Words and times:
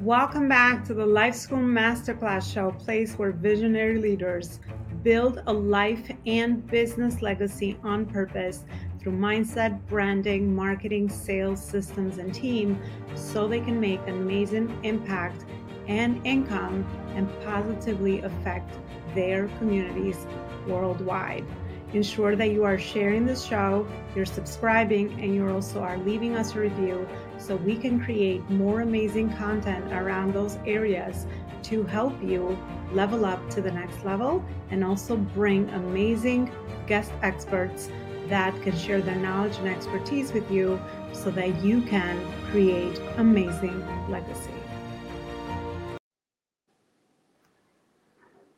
Welcome 0.00 0.48
back 0.48 0.84
to 0.86 0.94
the 0.94 1.06
Life 1.06 1.36
School 1.36 1.60
Masterclass 1.60 2.52
Show, 2.52 2.72
place 2.72 3.14
where 3.14 3.30
visionary 3.30 3.98
leaders 3.98 4.58
build 5.04 5.40
a 5.46 5.52
life 5.52 6.10
and 6.26 6.66
business 6.66 7.22
legacy 7.22 7.78
on 7.84 8.04
purpose 8.04 8.64
through 8.98 9.12
mindset, 9.12 9.80
branding, 9.86 10.54
marketing, 10.54 11.08
sales, 11.08 11.64
systems, 11.64 12.18
and 12.18 12.34
team 12.34 12.82
so 13.14 13.46
they 13.46 13.60
can 13.60 13.80
make 13.80 14.00
an 14.08 14.14
amazing 14.20 14.76
impact 14.82 15.44
and 15.86 16.20
income 16.26 16.84
and 17.14 17.28
positively 17.44 18.20
affect 18.22 18.76
their 19.14 19.46
communities 19.58 20.26
worldwide. 20.66 21.44
Ensure 21.92 22.34
that 22.34 22.50
you 22.50 22.64
are 22.64 22.78
sharing 22.78 23.24
this 23.24 23.44
show, 23.44 23.86
you're 24.16 24.26
subscribing, 24.26 25.12
and 25.22 25.32
you 25.32 25.48
also 25.48 25.80
are 25.80 25.96
leaving 25.98 26.34
us 26.34 26.56
a 26.56 26.58
review 26.58 27.08
so 27.46 27.56
we 27.56 27.76
can 27.76 28.02
create 28.02 28.48
more 28.48 28.80
amazing 28.80 29.30
content 29.34 29.84
around 29.92 30.32
those 30.32 30.56
areas 30.66 31.26
to 31.62 31.82
help 31.84 32.14
you 32.22 32.58
level 32.92 33.26
up 33.26 33.50
to 33.50 33.60
the 33.60 33.70
next 33.70 34.04
level 34.04 34.42
and 34.70 34.82
also 34.82 35.16
bring 35.16 35.68
amazing 35.70 36.50
guest 36.86 37.12
experts 37.22 37.90
that 38.28 38.54
can 38.62 38.76
share 38.76 39.02
their 39.02 39.16
knowledge 39.16 39.56
and 39.58 39.68
expertise 39.68 40.32
with 40.32 40.50
you 40.50 40.80
so 41.12 41.30
that 41.30 41.54
you 41.62 41.82
can 41.82 42.18
create 42.50 42.98
amazing 43.18 43.86
legacy. 44.10 44.53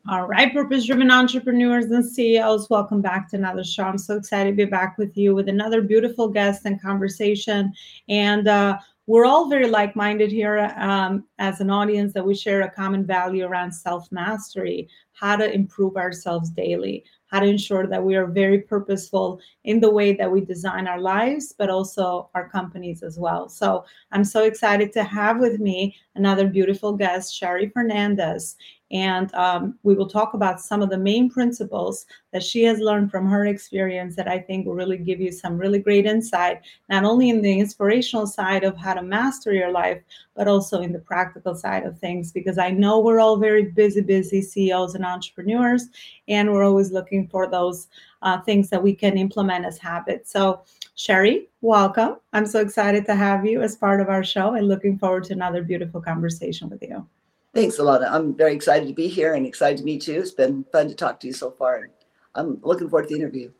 All 0.08 0.28
right, 0.28 0.52
purpose 0.52 0.86
driven 0.86 1.10
entrepreneurs 1.10 1.86
and 1.86 2.04
CEOs, 2.04 2.70
welcome 2.70 3.02
back 3.02 3.28
to 3.30 3.36
another 3.36 3.64
show. 3.64 3.82
I'm 3.82 3.98
so 3.98 4.14
excited 4.14 4.52
to 4.52 4.56
be 4.56 4.64
back 4.64 4.96
with 4.98 5.16
you 5.16 5.34
with 5.34 5.48
another 5.48 5.82
beautiful 5.82 6.28
guest 6.28 6.62
and 6.64 6.80
conversation. 6.80 7.72
And 8.08 8.46
uh, 8.46 8.78
we're 9.08 9.24
all 9.24 9.48
very 9.48 9.66
like 9.68 9.96
minded 9.96 10.30
here 10.30 10.72
um, 10.76 11.24
as 11.40 11.60
an 11.60 11.70
audience 11.70 12.12
that 12.12 12.24
we 12.24 12.36
share 12.36 12.62
a 12.62 12.70
common 12.70 13.04
value 13.04 13.46
around 13.46 13.72
self 13.72 14.12
mastery, 14.12 14.88
how 15.12 15.34
to 15.34 15.52
improve 15.52 15.96
ourselves 15.96 16.50
daily 16.50 17.04
how 17.26 17.40
to 17.40 17.46
ensure 17.46 17.86
that 17.86 18.02
we 18.02 18.14
are 18.16 18.26
very 18.26 18.60
purposeful 18.60 19.40
in 19.64 19.80
the 19.80 19.90
way 19.90 20.12
that 20.14 20.30
we 20.30 20.40
design 20.40 20.86
our 20.86 21.00
lives, 21.00 21.54
but 21.56 21.70
also 21.70 22.30
our 22.34 22.48
companies 22.48 23.02
as 23.02 23.18
well. 23.18 23.48
So 23.48 23.84
I'm 24.12 24.24
so 24.24 24.44
excited 24.44 24.92
to 24.92 25.04
have 25.04 25.38
with 25.38 25.60
me 25.60 25.96
another 26.14 26.46
beautiful 26.46 26.92
guest, 26.92 27.34
Sherry 27.34 27.68
Fernandez. 27.68 28.56
And 28.92 29.34
um, 29.34 29.78
we 29.82 29.94
will 29.94 30.08
talk 30.08 30.34
about 30.34 30.60
some 30.60 30.80
of 30.80 30.90
the 30.90 30.98
main 30.98 31.28
principles 31.28 32.06
that 32.32 32.42
she 32.42 32.62
has 32.64 32.78
learned 32.78 33.10
from 33.10 33.26
her 33.28 33.46
experience 33.46 34.14
that 34.14 34.28
I 34.28 34.38
think 34.38 34.64
will 34.64 34.74
really 34.74 34.98
give 34.98 35.20
you 35.20 35.32
some 35.32 35.58
really 35.58 35.80
great 35.80 36.06
insight, 36.06 36.62
not 36.88 37.04
only 37.04 37.30
in 37.30 37.42
the 37.42 37.58
inspirational 37.58 38.26
side 38.28 38.62
of 38.62 38.76
how 38.76 38.94
to 38.94 39.02
master 39.02 39.52
your 39.52 39.72
life, 39.72 40.00
but 40.36 40.46
also 40.46 40.82
in 40.82 40.92
the 40.92 41.00
practical 41.00 41.54
side 41.54 41.84
of 41.84 41.98
things. 41.98 42.30
Because 42.30 42.58
I 42.58 42.70
know 42.70 43.00
we're 43.00 43.18
all 43.18 43.36
very 43.36 43.64
busy, 43.64 44.02
busy 44.02 44.40
CEOs 44.40 44.94
and 44.94 45.04
entrepreneurs, 45.04 45.88
and 46.28 46.52
we're 46.52 46.64
always 46.64 46.92
looking 46.92 47.26
for 47.26 47.48
those 47.48 47.88
uh, 48.22 48.40
things 48.42 48.70
that 48.70 48.82
we 48.82 48.94
can 48.94 49.18
implement 49.18 49.64
as 49.64 49.78
habits. 49.78 50.30
So, 50.30 50.62
Sherry, 50.94 51.48
welcome. 51.60 52.16
I'm 52.32 52.46
so 52.46 52.60
excited 52.60 53.04
to 53.06 53.14
have 53.14 53.44
you 53.44 53.62
as 53.62 53.76
part 53.76 54.00
of 54.00 54.08
our 54.08 54.22
show 54.22 54.54
and 54.54 54.68
looking 54.68 54.96
forward 54.96 55.24
to 55.24 55.32
another 55.32 55.62
beautiful 55.62 56.00
conversation 56.00 56.70
with 56.70 56.82
you. 56.82 57.06
Thanks, 57.56 57.78
Elona. 57.78 58.12
I'm 58.12 58.34
very 58.34 58.54
excited 58.54 58.86
to 58.86 58.92
be 58.92 59.08
here 59.08 59.32
and 59.32 59.46
excited 59.46 59.78
to 59.78 59.84
meet 59.84 60.06
you. 60.06 60.20
It's 60.20 60.30
been 60.30 60.62
fun 60.72 60.88
to 60.88 60.94
talk 60.94 61.18
to 61.20 61.26
you 61.26 61.32
so 61.32 61.50
far. 61.50 61.76
And 61.76 61.90
I'm 62.34 62.58
looking 62.60 62.90
forward 62.90 63.08
to 63.08 63.14
the 63.14 63.18
interview. 63.18 63.50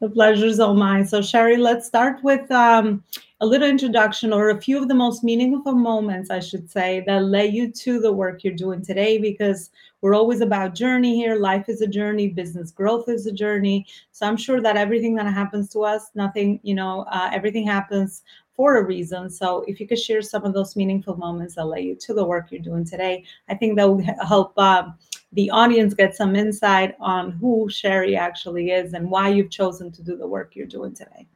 The 0.00 0.10
pleasure 0.10 0.44
is 0.44 0.60
all 0.60 0.74
mine. 0.74 1.06
So, 1.06 1.22
Sherry, 1.22 1.56
let's 1.56 1.86
start 1.86 2.22
with 2.22 2.50
um, 2.50 3.02
a 3.40 3.46
little 3.46 3.70
introduction 3.70 4.34
or 4.34 4.50
a 4.50 4.60
few 4.60 4.76
of 4.76 4.86
the 4.86 4.94
most 4.94 5.24
meaningful 5.24 5.72
moments, 5.72 6.28
I 6.28 6.40
should 6.40 6.70
say, 6.70 7.04
that 7.06 7.24
led 7.24 7.54
you 7.54 7.72
to 7.72 8.00
the 8.00 8.12
work 8.12 8.44
you're 8.44 8.52
doing 8.52 8.84
today 8.84 9.16
because 9.16 9.70
we're 10.02 10.14
always 10.14 10.42
about 10.42 10.74
journey 10.74 11.16
here. 11.16 11.36
Life 11.36 11.70
is 11.70 11.80
a 11.80 11.86
journey, 11.86 12.28
business 12.28 12.70
growth 12.70 13.08
is 13.08 13.24
a 13.24 13.32
journey. 13.32 13.86
So, 14.10 14.26
I'm 14.26 14.36
sure 14.36 14.60
that 14.60 14.76
everything 14.76 15.14
that 15.14 15.32
happens 15.32 15.70
to 15.70 15.84
us, 15.84 16.10
nothing, 16.14 16.60
you 16.62 16.74
know, 16.74 17.06
uh, 17.10 17.30
everything 17.32 17.66
happens 17.66 18.24
for 18.56 18.78
a 18.78 18.84
reason. 18.84 19.30
So 19.30 19.64
if 19.66 19.80
you 19.80 19.86
could 19.86 19.98
share 19.98 20.22
some 20.22 20.44
of 20.44 20.52
those 20.52 20.76
meaningful 20.76 21.16
moments 21.16 21.54
that 21.54 21.64
led 21.64 21.84
you 21.84 21.94
to 21.96 22.14
the 22.14 22.24
work 22.24 22.50
you're 22.50 22.60
doing 22.60 22.84
today, 22.84 23.24
I 23.48 23.54
think 23.54 23.76
that 23.76 23.90
would 23.90 24.04
help 24.26 24.52
uh, 24.56 24.90
the 25.32 25.50
audience 25.50 25.94
get 25.94 26.14
some 26.14 26.36
insight 26.36 26.94
on 27.00 27.32
who 27.32 27.68
Sherry 27.70 28.16
actually 28.16 28.70
is 28.70 28.92
and 28.92 29.10
why 29.10 29.28
you've 29.28 29.50
chosen 29.50 29.90
to 29.92 30.02
do 30.02 30.16
the 30.16 30.26
work 30.26 30.54
you're 30.54 30.66
doing 30.66 30.94
today. 30.94 31.26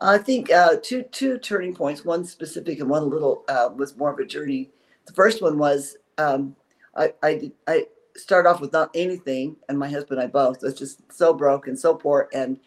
I 0.00 0.18
think 0.18 0.52
uh, 0.52 0.76
two 0.82 1.02
two 1.04 1.38
turning 1.38 1.74
points. 1.74 2.04
One 2.04 2.24
specific 2.24 2.78
and 2.78 2.88
one 2.88 3.02
a 3.02 3.06
little 3.06 3.44
uh, 3.48 3.70
was 3.74 3.96
more 3.96 4.12
of 4.12 4.18
a 4.18 4.24
journey. 4.24 4.70
The 5.06 5.12
first 5.12 5.42
one 5.42 5.58
was 5.58 5.96
um, 6.18 6.54
I 6.96 7.12
I, 7.22 7.52
I 7.66 7.86
started 8.16 8.48
off 8.48 8.60
with 8.60 8.72
not 8.72 8.90
anything, 8.94 9.56
and 9.68 9.78
my 9.78 9.88
husband 9.88 10.20
and 10.20 10.28
I 10.28 10.30
both 10.30 10.62
was 10.62 10.74
just 10.74 11.00
so 11.12 11.32
broke 11.32 11.66
and 11.66 11.78
so 11.78 11.94
poor, 11.94 12.28
and 12.32 12.60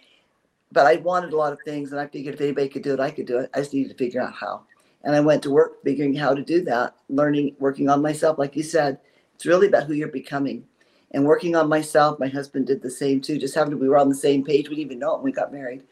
but 0.72 0.86
I 0.86 0.98
wanted 0.98 1.34
a 1.34 1.38
lot 1.38 1.54
of 1.54 1.60
things, 1.66 1.92
and 1.92 2.00
I 2.00 2.08
figured 2.08 2.36
if 2.36 2.42
anybody 2.42 2.70
could 2.70 2.84
do 2.84 2.94
it, 2.94 3.00
I 3.00 3.12
could 3.12 3.26
do 3.26 3.40
it. 3.40 3.50
I 3.54 3.60
just 3.60 3.74
needed 3.74 3.90
to 3.90 3.98
figure 3.98 4.22
out 4.22 4.34
how. 4.34 4.64
And 5.04 5.16
I 5.16 5.20
went 5.20 5.44
to 5.44 5.50
work 5.50 5.84
figuring 5.84 6.14
how 6.14 6.34
to 6.34 6.44
do 6.44 6.64
that, 6.66 6.96
learning, 7.10 7.56
working 7.60 7.90
on 7.90 8.02
myself. 8.02 8.38
Like 8.38 8.56
you 8.56 8.64
said, 8.64 9.00
it's 9.36 9.46
really 9.46 9.68
about 9.68 9.86
who 9.86 9.94
you're 9.94 10.08
becoming. 10.08 10.66
And 11.12 11.26
working 11.26 11.56
on 11.56 11.68
myself, 11.68 12.20
my 12.20 12.28
husband 12.28 12.68
did 12.68 12.82
the 12.82 12.90
same 12.90 13.20
too. 13.20 13.38
Just 13.38 13.56
happened 13.56 13.72
to, 13.72 13.78
we 13.78 13.90
were 13.90 13.98
on 13.98 14.10
the 14.10 14.16
same 14.16 14.46
page. 14.46 14.70
We 14.70 14.76
didn't 14.76 14.92
even 14.92 15.00
know 15.00 15.16
it 15.16 15.18
when 15.18 15.26
we 15.26 15.32
got 15.32 15.52
married 15.52 15.84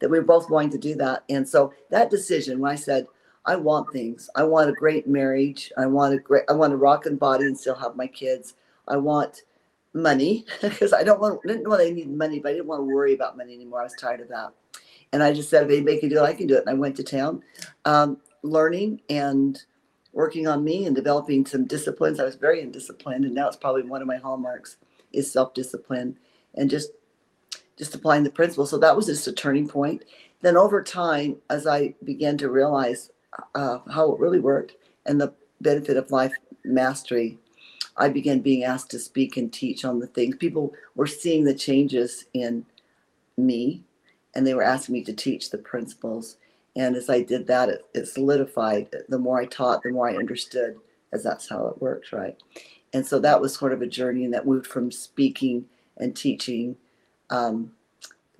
that 0.00 0.10
we 0.10 0.18
were 0.18 0.24
both 0.24 0.48
going 0.48 0.70
to 0.70 0.78
do 0.78 0.94
that. 0.96 1.24
And 1.28 1.48
so 1.48 1.72
that 1.90 2.10
decision, 2.10 2.60
when 2.60 2.72
I 2.72 2.74
said, 2.74 3.06
I 3.44 3.56
want 3.56 3.92
things, 3.92 4.28
I 4.34 4.42
want 4.42 4.70
a 4.70 4.74
great 4.74 5.06
marriage, 5.06 5.72
I 5.78 5.86
want 5.86 6.14
a 6.14 6.18
great, 6.18 6.44
I 6.48 6.52
want 6.52 6.72
a 6.72 6.76
rocking 6.76 7.16
body 7.16 7.44
and 7.44 7.56
still 7.56 7.76
have 7.76 7.96
my 7.96 8.06
kids. 8.06 8.54
I 8.88 8.96
want 8.96 9.42
money 9.96 10.44
because 10.60 10.92
I 10.92 11.02
don't 11.02 11.20
want 11.20 11.42
didn't 11.42 11.64
know 11.64 11.74
I 11.74 11.90
needed 11.90 12.16
money, 12.16 12.38
but 12.38 12.50
I 12.50 12.52
didn't 12.52 12.66
want 12.66 12.80
to 12.80 12.94
worry 12.94 13.14
about 13.14 13.36
money 13.36 13.54
anymore. 13.54 13.80
I 13.80 13.84
was 13.84 13.94
tired 13.94 14.20
of 14.20 14.28
that. 14.28 14.52
And 15.12 15.22
I 15.22 15.32
just 15.32 15.48
said, 15.48 15.64
if 15.64 15.70
anybody 15.70 15.98
can 15.98 16.08
do 16.08 16.18
it, 16.18 16.22
I 16.22 16.34
can 16.34 16.46
do 16.46 16.56
it. 16.56 16.60
And 16.66 16.70
I 16.70 16.74
went 16.74 16.96
to 16.96 17.02
town, 17.02 17.42
um, 17.84 18.18
learning 18.42 19.00
and 19.08 19.60
working 20.12 20.46
on 20.46 20.64
me 20.64 20.86
and 20.86 20.94
developing 20.94 21.46
some 21.46 21.64
disciplines. 21.64 22.20
I 22.20 22.24
was 22.24 22.36
very 22.36 22.60
undisciplined, 22.60 23.24
and 23.24 23.34
now 23.34 23.48
it's 23.48 23.56
probably 23.56 23.82
one 23.82 24.02
of 24.02 24.08
my 24.08 24.16
hallmarks 24.16 24.76
is 25.12 25.30
self-discipline 25.30 26.18
and 26.54 26.68
just 26.70 26.90
just 27.78 27.94
applying 27.94 28.22
the 28.22 28.30
principles. 28.30 28.70
So 28.70 28.78
that 28.78 28.96
was 28.96 29.06
just 29.06 29.26
a 29.26 29.32
turning 29.32 29.68
point. 29.68 30.02
Then 30.40 30.56
over 30.56 30.82
time, 30.82 31.36
as 31.50 31.66
I 31.66 31.94
began 32.04 32.38
to 32.38 32.50
realize 32.50 33.10
uh, 33.54 33.78
how 33.90 34.12
it 34.12 34.20
really 34.20 34.40
worked 34.40 34.76
and 35.04 35.20
the 35.20 35.34
benefit 35.60 35.98
of 35.98 36.10
life 36.10 36.32
mastery 36.64 37.38
I 37.98 38.08
began 38.08 38.40
being 38.40 38.64
asked 38.64 38.90
to 38.90 38.98
speak 38.98 39.36
and 39.36 39.52
teach 39.52 39.84
on 39.84 39.98
the 39.98 40.06
things. 40.06 40.36
People 40.36 40.74
were 40.94 41.06
seeing 41.06 41.44
the 41.44 41.54
changes 41.54 42.26
in 42.34 42.66
me 43.36 43.82
and 44.34 44.46
they 44.46 44.54
were 44.54 44.62
asking 44.62 44.92
me 44.92 45.02
to 45.04 45.14
teach 45.14 45.50
the 45.50 45.58
principles. 45.58 46.36
And 46.76 46.94
as 46.94 47.08
I 47.08 47.22
did 47.22 47.46
that, 47.46 47.70
it, 47.70 47.86
it 47.94 48.06
solidified. 48.06 48.94
The 49.08 49.18
more 49.18 49.40
I 49.40 49.46
taught, 49.46 49.82
the 49.82 49.90
more 49.90 50.10
I 50.10 50.16
understood, 50.16 50.76
as 51.12 51.22
that's 51.22 51.48
how 51.48 51.68
it 51.68 51.80
works, 51.80 52.12
right? 52.12 52.36
And 52.92 53.04
so 53.06 53.18
that 53.20 53.40
was 53.40 53.54
sort 53.54 53.72
of 53.72 53.80
a 53.80 53.86
journey, 53.86 54.24
and 54.24 54.34
that 54.34 54.46
moved 54.46 54.66
from 54.66 54.92
speaking 54.92 55.64
and 55.96 56.14
teaching 56.14 56.76
um, 57.30 57.72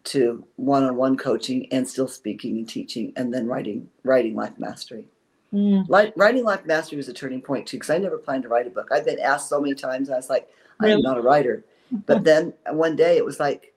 to 0.04 0.46
one-on-one 0.56 1.16
coaching, 1.16 1.66
and 1.72 1.88
still 1.88 2.08
speaking 2.08 2.58
and 2.58 2.68
teaching, 2.68 3.12
and 3.16 3.32
then 3.32 3.46
writing, 3.46 3.88
writing 4.04 4.34
life 4.34 4.58
mastery. 4.58 5.08
Mm. 5.56 5.88
Like, 5.88 6.12
writing 6.16 6.44
Life 6.44 6.66
Mastery 6.66 6.98
was 6.98 7.08
a 7.08 7.14
turning 7.14 7.40
point 7.40 7.66
too, 7.66 7.78
because 7.78 7.88
I 7.88 7.96
never 7.96 8.18
planned 8.18 8.42
to 8.42 8.48
write 8.50 8.66
a 8.66 8.70
book. 8.70 8.88
I've 8.92 9.06
been 9.06 9.18
asked 9.18 9.48
so 9.48 9.60
many 9.60 9.74
times, 9.74 10.10
I 10.10 10.16
was 10.16 10.28
like, 10.28 10.48
really? 10.80 10.94
I'm 10.94 11.02
not 11.02 11.16
a 11.16 11.22
writer. 11.22 11.64
But 11.90 12.24
then 12.24 12.52
one 12.70 12.96
day 12.96 13.16
it 13.16 13.24
was 13.24 13.40
like, 13.40 13.72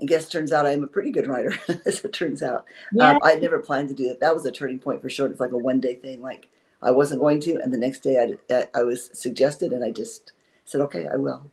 I 0.00 0.04
guess 0.04 0.28
turns 0.28 0.52
out 0.52 0.66
I'm 0.66 0.84
a 0.84 0.88
pretty 0.88 1.10
good 1.10 1.26
writer, 1.26 1.54
as 1.86 2.04
it 2.04 2.12
turns 2.12 2.42
out. 2.42 2.66
Yeah. 2.92 3.12
Um, 3.12 3.20
I 3.22 3.36
never 3.36 3.58
planned 3.60 3.88
to 3.88 3.94
do 3.94 4.08
that. 4.08 4.20
That 4.20 4.34
was 4.34 4.44
a 4.44 4.52
turning 4.52 4.78
point 4.78 5.00
for 5.00 5.08
sure. 5.08 5.26
It's 5.28 5.40
like 5.40 5.52
a 5.52 5.58
one 5.58 5.80
day 5.80 5.94
thing. 5.94 6.20
Like 6.20 6.48
I 6.82 6.90
wasn't 6.90 7.20
going 7.20 7.40
to, 7.40 7.60
and 7.62 7.72
the 7.72 7.78
next 7.78 8.00
day 8.00 8.36
I, 8.50 8.66
I 8.74 8.82
was 8.82 9.10
suggested, 9.12 9.72
and 9.72 9.84
I 9.84 9.90
just 9.90 10.32
said, 10.64 10.80
okay, 10.82 11.06
I 11.06 11.16
will. 11.16 11.50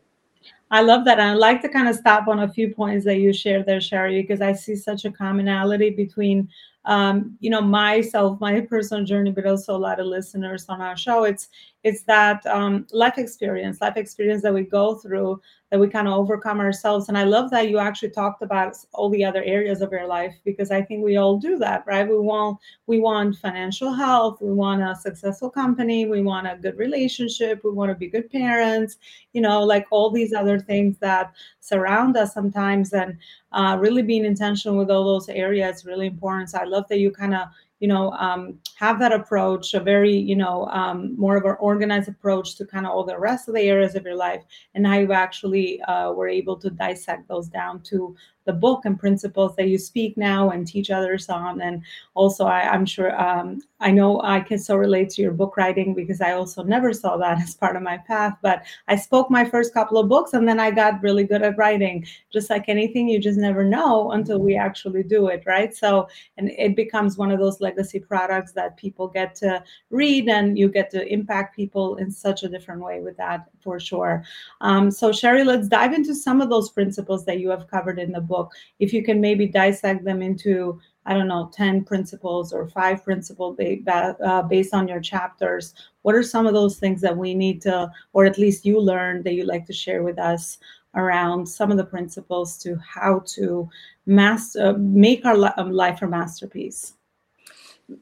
I 0.71 0.81
love 0.81 1.05
that. 1.05 1.19
And 1.19 1.31
I'd 1.31 1.37
like 1.37 1.61
to 1.61 1.69
kind 1.69 1.87
of 1.87 1.95
stop 1.95 2.27
on 2.27 2.39
a 2.39 2.49
few 2.51 2.73
points 2.73 3.05
that 3.05 3.17
you 3.17 3.33
shared 3.33 3.65
there, 3.65 3.81
Sherry, 3.81 4.21
because 4.21 4.41
I 4.41 4.53
see 4.53 4.75
such 4.75 5.05
a 5.05 5.11
commonality 5.11 5.89
between 5.89 6.49
um, 6.85 7.37
you 7.39 7.49
know 7.49 7.61
myself 7.61 8.39
my 8.39 8.59
personal 8.61 9.03
journey 9.03 9.31
but 9.31 9.45
also 9.45 9.75
a 9.75 9.77
lot 9.77 9.99
of 9.99 10.05
listeners 10.05 10.65
on 10.69 10.81
our 10.81 10.97
show 10.97 11.23
it's 11.23 11.49
it's 11.83 12.03
that 12.03 12.45
um, 12.45 12.85
life 12.91 13.17
experience 13.17 13.81
life 13.81 13.97
experience 13.97 14.43
that 14.43 14.53
we 14.53 14.63
go 14.63 14.95
through 14.95 15.41
that 15.71 15.79
we 15.79 15.87
kind 15.87 16.07
of 16.07 16.13
overcome 16.13 16.59
ourselves. 16.59 17.07
And 17.07 17.17
i 17.17 17.23
love 17.23 17.49
that 17.51 17.69
you 17.69 17.79
actually 17.79 18.09
talked 18.09 18.41
about 18.41 18.75
all 18.93 19.09
the 19.09 19.23
other 19.23 19.43
areas 19.43 19.81
of 19.81 19.91
your 19.91 20.05
life 20.05 20.35
because 20.45 20.71
i 20.71 20.81
think 20.81 21.03
we 21.03 21.17
all 21.17 21.37
do 21.37 21.57
that 21.57 21.83
right? 21.87 22.07
We 22.07 22.17
want 22.17 22.59
we 22.87 22.99
want 22.99 23.37
financial 23.37 23.93
health 23.93 24.41
we 24.41 24.51
want 24.53 24.81
a 24.81 24.95
successful 24.95 25.49
company 25.49 26.05
we 26.05 26.21
want 26.21 26.47
a 26.47 26.57
good 26.57 26.77
relationship 26.77 27.63
we 27.63 27.71
want 27.71 27.89
to 27.89 27.95
be 27.95 28.07
good 28.07 28.29
parents 28.29 28.97
you 29.33 29.41
know 29.41 29.63
like 29.63 29.85
all 29.91 30.11
these 30.11 30.33
other 30.33 30.59
things 30.59 30.97
that 30.99 31.33
surround 31.59 32.17
us 32.17 32.33
sometimes. 32.33 32.93
And 32.93 33.17
uh, 33.53 33.77
really 33.79 34.01
being 34.01 34.25
intentional 34.25 34.77
with 34.77 34.89
all 34.89 35.05
those 35.05 35.29
areas 35.29 35.85
really 35.85 36.07
important. 36.07 36.49
So 36.49 36.59
i 36.59 36.63
love 36.63 36.87
that 36.89 36.99
you 36.99 37.11
kind 37.11 37.33
of 37.33 37.47
you 37.81 37.87
know 37.87 38.11
um, 38.11 38.57
have 38.75 38.99
that 38.99 39.11
approach 39.11 39.73
a 39.73 39.79
very 39.79 40.15
you 40.15 40.35
know 40.35 40.67
um, 40.67 41.17
more 41.17 41.35
of 41.35 41.43
an 41.45 41.57
organized 41.59 42.07
approach 42.07 42.55
to 42.55 42.65
kind 42.65 42.85
of 42.85 42.91
all 42.93 43.03
the 43.03 43.19
rest 43.19 43.49
of 43.49 43.55
the 43.55 43.61
areas 43.61 43.95
of 43.95 44.05
your 44.05 44.15
life. 44.15 44.43
And 44.75 44.87
how 44.87 44.99
you 44.99 45.11
actually 45.11 45.81
uh, 45.81 46.13
were 46.13 46.29
able 46.29 46.57
to 46.57 46.69
dissect 46.69 47.27
those 47.27 47.49
down 47.49 47.81
to 47.89 48.15
the 48.45 48.53
book 48.53 48.85
and 48.85 48.99
principles 48.99 49.55
that 49.55 49.67
you 49.67 49.77
speak 49.77 50.17
now 50.17 50.49
and 50.49 50.67
teach 50.67 50.89
others 50.89 51.29
on. 51.29 51.61
And 51.61 51.83
also, 52.15 52.45
I, 52.45 52.73
am 52.73 52.85
sure 52.85 53.19
um, 53.21 53.61
I 53.79 53.91
know 53.91 54.21
I 54.23 54.39
can 54.39 54.57
so 54.57 54.75
relate 54.75 55.09
to 55.11 55.21
your 55.21 55.31
book 55.31 55.57
writing 55.57 55.93
because 55.93 56.21
I 56.21 56.31
also 56.31 56.63
never 56.63 56.93
saw 56.93 57.17
that 57.17 57.39
as 57.41 57.55
part 57.55 57.75
of 57.75 57.83
my 57.83 57.97
path. 57.97 58.37
But 58.41 58.63
I 58.87 58.95
spoke 58.95 59.29
my 59.29 59.45
first 59.45 59.73
couple 59.73 59.97
of 59.97 60.09
books 60.09 60.33
and 60.33 60.47
then 60.47 60.59
I 60.59 60.71
got 60.71 61.01
really 61.01 61.23
good 61.23 61.41
at 61.43 61.57
writing. 61.57 62.05
Just 62.31 62.49
like 62.49 62.67
anything, 62.67 63.07
you 63.07 63.19
just 63.19 63.37
never 63.39 63.63
know 63.63 64.11
until 64.11 64.39
we 64.39 64.55
actually 64.55 65.03
do 65.03 65.27
it, 65.27 65.43
right? 65.45 65.75
So, 65.75 66.07
and 66.37 66.49
it 66.51 66.75
becomes 66.75 67.17
one 67.17 67.31
of 67.31 67.39
those 67.39 67.61
legacy 67.61 67.99
products 67.99 68.51
that 68.53 68.77
people 68.77 69.07
get 69.07 69.35
to 69.35 69.63
read 69.89 70.29
and 70.29 70.57
you 70.57 70.69
get 70.69 70.89
to 70.91 71.07
impact 71.07 71.55
people 71.55 71.97
in 71.97 72.09
such 72.11 72.43
a 72.43 72.49
different 72.49 72.81
way 72.81 73.01
with 73.01 73.17
that 73.17 73.45
for 73.61 73.79
sure. 73.79 74.23
Um, 74.61 74.89
so, 74.89 75.11
Sherry, 75.11 75.43
let's 75.43 75.67
dive 75.67 75.93
into 75.93 76.15
some 76.15 76.41
of 76.41 76.49
those 76.49 76.69
principles 76.69 77.25
that 77.25 77.39
you 77.39 77.49
have 77.49 77.67
covered 77.67 77.99
in 77.99 78.11
the 78.11 78.21
book 78.21 78.30
if 78.79 78.93
you 78.93 79.03
can 79.03 79.19
maybe 79.19 79.47
dissect 79.47 80.03
them 80.03 80.21
into 80.21 80.79
i 81.05 81.13
don't 81.13 81.27
know 81.27 81.49
10 81.53 81.83
principles 81.83 82.53
or 82.53 82.67
five 82.67 83.03
principles 83.03 83.57
uh, 83.87 84.41
based 84.43 84.73
on 84.73 84.87
your 84.87 84.99
chapters 84.99 85.73
what 86.03 86.15
are 86.15 86.23
some 86.23 86.45
of 86.47 86.53
those 86.53 86.77
things 86.77 87.01
that 87.01 87.15
we 87.15 87.33
need 87.33 87.61
to 87.61 87.89
or 88.13 88.25
at 88.25 88.37
least 88.37 88.65
you 88.65 88.79
learned 88.79 89.23
that 89.23 89.33
you'd 89.33 89.47
like 89.47 89.65
to 89.65 89.73
share 89.73 90.03
with 90.03 90.19
us 90.19 90.57
around 90.95 91.47
some 91.47 91.71
of 91.71 91.77
the 91.77 91.83
principles 91.83 92.57
to 92.57 92.75
how 92.77 93.23
to 93.25 93.69
master 94.05 94.73
make 94.77 95.25
our 95.25 95.53
um, 95.57 95.71
life 95.71 96.01
a 96.01 96.07
masterpiece? 96.07 96.93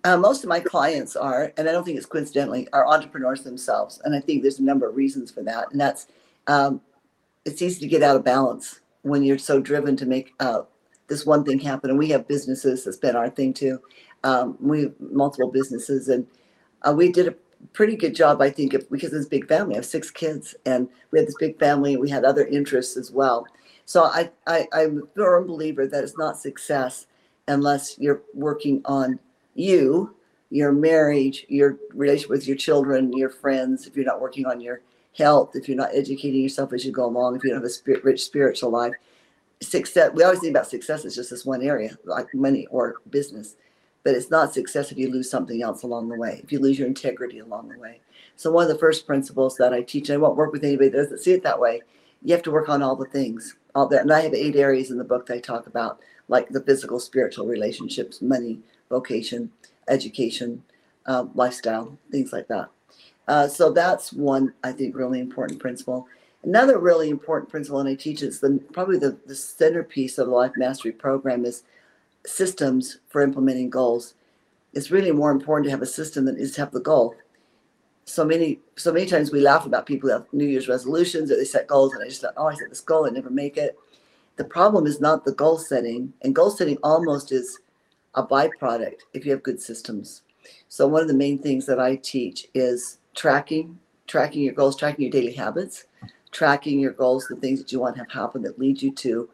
Uh, 0.03 0.17
most 0.17 0.43
of 0.43 0.49
my 0.49 0.59
clients 0.59 1.15
are 1.15 1.51
and 1.57 1.67
i 1.67 1.71
don't 1.71 1.83
think 1.83 1.97
it's 1.97 2.05
coincidentally 2.05 2.67
are 2.73 2.87
entrepreneurs 2.87 3.41
themselves 3.43 3.99
and 4.03 4.15
i 4.15 4.19
think 4.19 4.43
there's 4.43 4.59
a 4.59 4.63
number 4.63 4.87
of 4.87 4.95
reasons 4.95 5.31
for 5.31 5.41
that 5.41 5.71
and 5.71 5.81
that's 5.81 6.07
um, 6.45 6.79
it's 7.45 7.61
easy 7.61 7.79
to 7.79 7.87
get 7.87 8.03
out 8.03 8.15
of 8.15 8.23
balance 8.23 8.81
when 9.09 9.23
you're 9.23 9.37
so 9.37 9.59
driven 9.59 9.95
to 9.97 10.05
make 10.05 10.33
uh, 10.39 10.61
this 11.07 11.25
one 11.25 11.43
thing 11.43 11.59
happen. 11.59 11.89
And 11.89 11.99
we 11.99 12.09
have 12.09 12.27
businesses 12.27 12.85
that's 12.85 12.97
been 12.97 13.15
our 13.15 13.29
thing 13.29 13.53
too. 13.53 13.81
Um, 14.23 14.57
we 14.59 14.83
have 14.83 14.93
multiple 14.99 15.51
businesses, 15.51 16.09
and 16.09 16.27
uh, 16.83 16.93
we 16.93 17.11
did 17.11 17.27
a 17.27 17.35
pretty 17.73 17.95
good 17.95 18.15
job, 18.15 18.41
I 18.41 18.49
think, 18.49 18.73
if, 18.73 18.89
because 18.89 19.13
it's 19.13 19.27
a 19.27 19.29
big 19.29 19.47
family. 19.47 19.75
I 19.75 19.77
have 19.77 19.85
six 19.85 20.11
kids, 20.11 20.55
and 20.65 20.87
we 21.11 21.19
had 21.19 21.27
this 21.27 21.35
big 21.39 21.57
family, 21.59 21.93
and 21.93 22.01
we 22.01 22.09
had 22.09 22.25
other 22.25 22.45
interests 22.45 22.97
as 22.97 23.11
well. 23.11 23.45
So 23.85 24.03
I, 24.03 24.29
I, 24.45 24.67
I'm 24.71 25.03
a 25.03 25.15
firm 25.15 25.47
believer 25.47 25.87
that 25.87 26.03
it's 26.03 26.17
not 26.17 26.37
success 26.37 27.07
unless 27.47 27.97
you're 27.97 28.21
working 28.33 28.81
on 28.85 29.19
you, 29.55 30.15
your 30.51 30.71
marriage, 30.71 31.45
your 31.49 31.77
relationship 31.93 32.29
with 32.29 32.47
your 32.47 32.57
children, 32.57 33.13
your 33.13 33.29
friends. 33.29 33.87
If 33.87 33.95
you're 33.95 34.05
not 34.05 34.21
working 34.21 34.45
on 34.45 34.61
your 34.61 34.81
health, 35.19 35.55
if 35.55 35.67
you're 35.67 35.77
not 35.77 35.93
educating 35.93 36.41
yourself 36.41 36.73
as 36.73 36.83
you 36.83 36.91
go 36.91 37.05
along, 37.05 37.35
if 37.35 37.43
you 37.43 37.51
don't 37.51 37.59
have 37.59 37.65
a 37.65 37.69
spirit, 37.69 38.03
rich 38.03 38.23
spiritual 38.23 38.71
life, 38.71 38.93
success. 39.61 40.11
We 40.13 40.23
always 40.23 40.39
think 40.39 40.55
about 40.55 40.67
success 40.67 41.05
as 41.05 41.15
just 41.15 41.29
this 41.29 41.45
one 41.45 41.61
area, 41.61 41.95
like 42.05 42.33
money 42.33 42.65
or 42.71 42.95
business, 43.09 43.55
but 44.03 44.15
it's 44.15 44.31
not 44.31 44.53
success 44.53 44.91
if 44.91 44.97
you 44.97 45.11
lose 45.11 45.29
something 45.29 45.61
else 45.61 45.83
along 45.83 46.09
the 46.09 46.15
way. 46.15 46.41
If 46.43 46.51
you 46.51 46.59
lose 46.59 46.79
your 46.79 46.87
integrity 46.87 47.39
along 47.39 47.69
the 47.69 47.77
way. 47.77 47.99
So 48.35 48.51
one 48.51 48.63
of 48.63 48.69
the 48.69 48.79
first 48.79 49.05
principles 49.05 49.57
that 49.57 49.73
I 49.73 49.81
teach, 49.81 50.09
and 50.09 50.15
I 50.15 50.21
won't 50.21 50.37
work 50.37 50.53
with 50.53 50.63
anybody 50.63 50.89
that 50.89 50.97
doesn't 50.97 51.19
see 51.19 51.33
it 51.33 51.43
that 51.43 51.59
way. 51.59 51.81
You 52.23 52.33
have 52.33 52.43
to 52.43 52.51
work 52.51 52.69
on 52.69 52.81
all 52.81 52.95
the 52.95 53.05
things, 53.05 53.55
all 53.75 53.87
that. 53.87 54.01
And 54.01 54.11
I 54.13 54.21
have 54.21 54.33
eight 54.33 54.55
areas 54.55 54.91
in 54.91 54.97
the 54.97 55.03
book 55.03 55.25
that 55.25 55.35
I 55.35 55.39
talk 55.39 55.67
about, 55.67 55.99
like 56.29 56.49
the 56.49 56.61
physical, 56.61 56.99
spiritual 56.99 57.47
relationships, 57.47 58.21
money, 58.21 58.59
vocation, 58.89 59.51
education, 59.89 60.63
um, 61.05 61.31
lifestyle, 61.35 61.97
things 62.11 62.31
like 62.31 62.47
that. 62.47 62.69
Uh, 63.29 63.47
so 63.47 63.71
that's 63.71 64.11
one, 64.11 64.51
I 64.63 64.71
think, 64.71 64.95
really 64.95 65.19
important 65.19 65.59
principle. 65.59 66.07
Another 66.43 66.79
really 66.79 67.09
important 67.09 67.47
principle, 67.47 67.79
and 67.79 67.87
I 67.87 67.93
teach 67.93 68.23
it's 68.23 68.39
the 68.39 68.59
probably 68.73 68.97
the, 68.97 69.19
the 69.27 69.35
centerpiece 69.35 70.17
of 70.17 70.27
the 70.27 70.33
Life 70.33 70.53
Mastery 70.57 70.91
program 70.91 71.45
is 71.45 71.61
systems 72.25 72.97
for 73.07 73.21
implementing 73.21 73.69
goals. 73.69 74.15
It's 74.73 74.89
really 74.89 75.11
more 75.11 75.29
important 75.29 75.65
to 75.65 75.71
have 75.71 75.83
a 75.83 75.85
system 75.85 76.25
than 76.25 76.37
is 76.37 76.53
to 76.53 76.61
have 76.61 76.71
the 76.71 76.79
goal. 76.79 77.13
So 78.05 78.25
many, 78.25 78.61
so 78.77 78.91
many 78.91 79.05
times 79.05 79.31
we 79.31 79.41
laugh 79.41 79.67
about 79.67 79.85
people 79.85 80.09
who 80.09 80.15
have 80.15 80.25
New 80.31 80.47
Year's 80.47 80.67
resolutions 80.67 81.29
or 81.29 81.35
they 81.35 81.45
set 81.45 81.67
goals, 81.67 81.93
and 81.93 82.03
I 82.03 82.07
just 82.07 82.21
thought, 82.21 82.33
oh, 82.35 82.47
I 82.47 82.55
set 82.55 82.69
this 82.69 82.81
goal, 82.81 83.05
I 83.05 83.11
never 83.11 83.29
make 83.29 83.57
it. 83.57 83.77
The 84.37 84.45
problem 84.45 84.87
is 84.87 84.99
not 84.99 85.23
the 85.23 85.33
goal 85.33 85.59
setting, 85.59 86.13
and 86.23 86.33
goal 86.33 86.49
setting 86.49 86.77
almost 86.81 87.31
is 87.31 87.59
a 88.15 88.25
byproduct 88.25 89.01
if 89.13 89.23
you 89.23 89.31
have 89.33 89.43
good 89.43 89.61
systems. 89.61 90.23
So 90.67 90.87
one 90.87 91.03
of 91.03 91.07
the 91.09 91.13
main 91.13 91.37
things 91.37 91.67
that 91.67 91.79
I 91.79 91.97
teach 91.97 92.47
is 92.55 92.98
tracking, 93.15 93.79
tracking 94.07 94.43
your 94.43 94.53
goals, 94.53 94.75
tracking 94.75 95.03
your 95.03 95.11
daily 95.11 95.33
habits, 95.33 95.85
tracking 96.31 96.79
your 96.79 96.93
goals, 96.93 97.27
the 97.27 97.35
things 97.35 97.59
that 97.59 97.71
you 97.71 97.79
want 97.79 97.95
to 97.95 98.01
have 98.01 98.11
happen 98.11 98.41
that 98.43 98.59
lead 98.59 98.81
you 98.81 98.91
to 98.93 99.29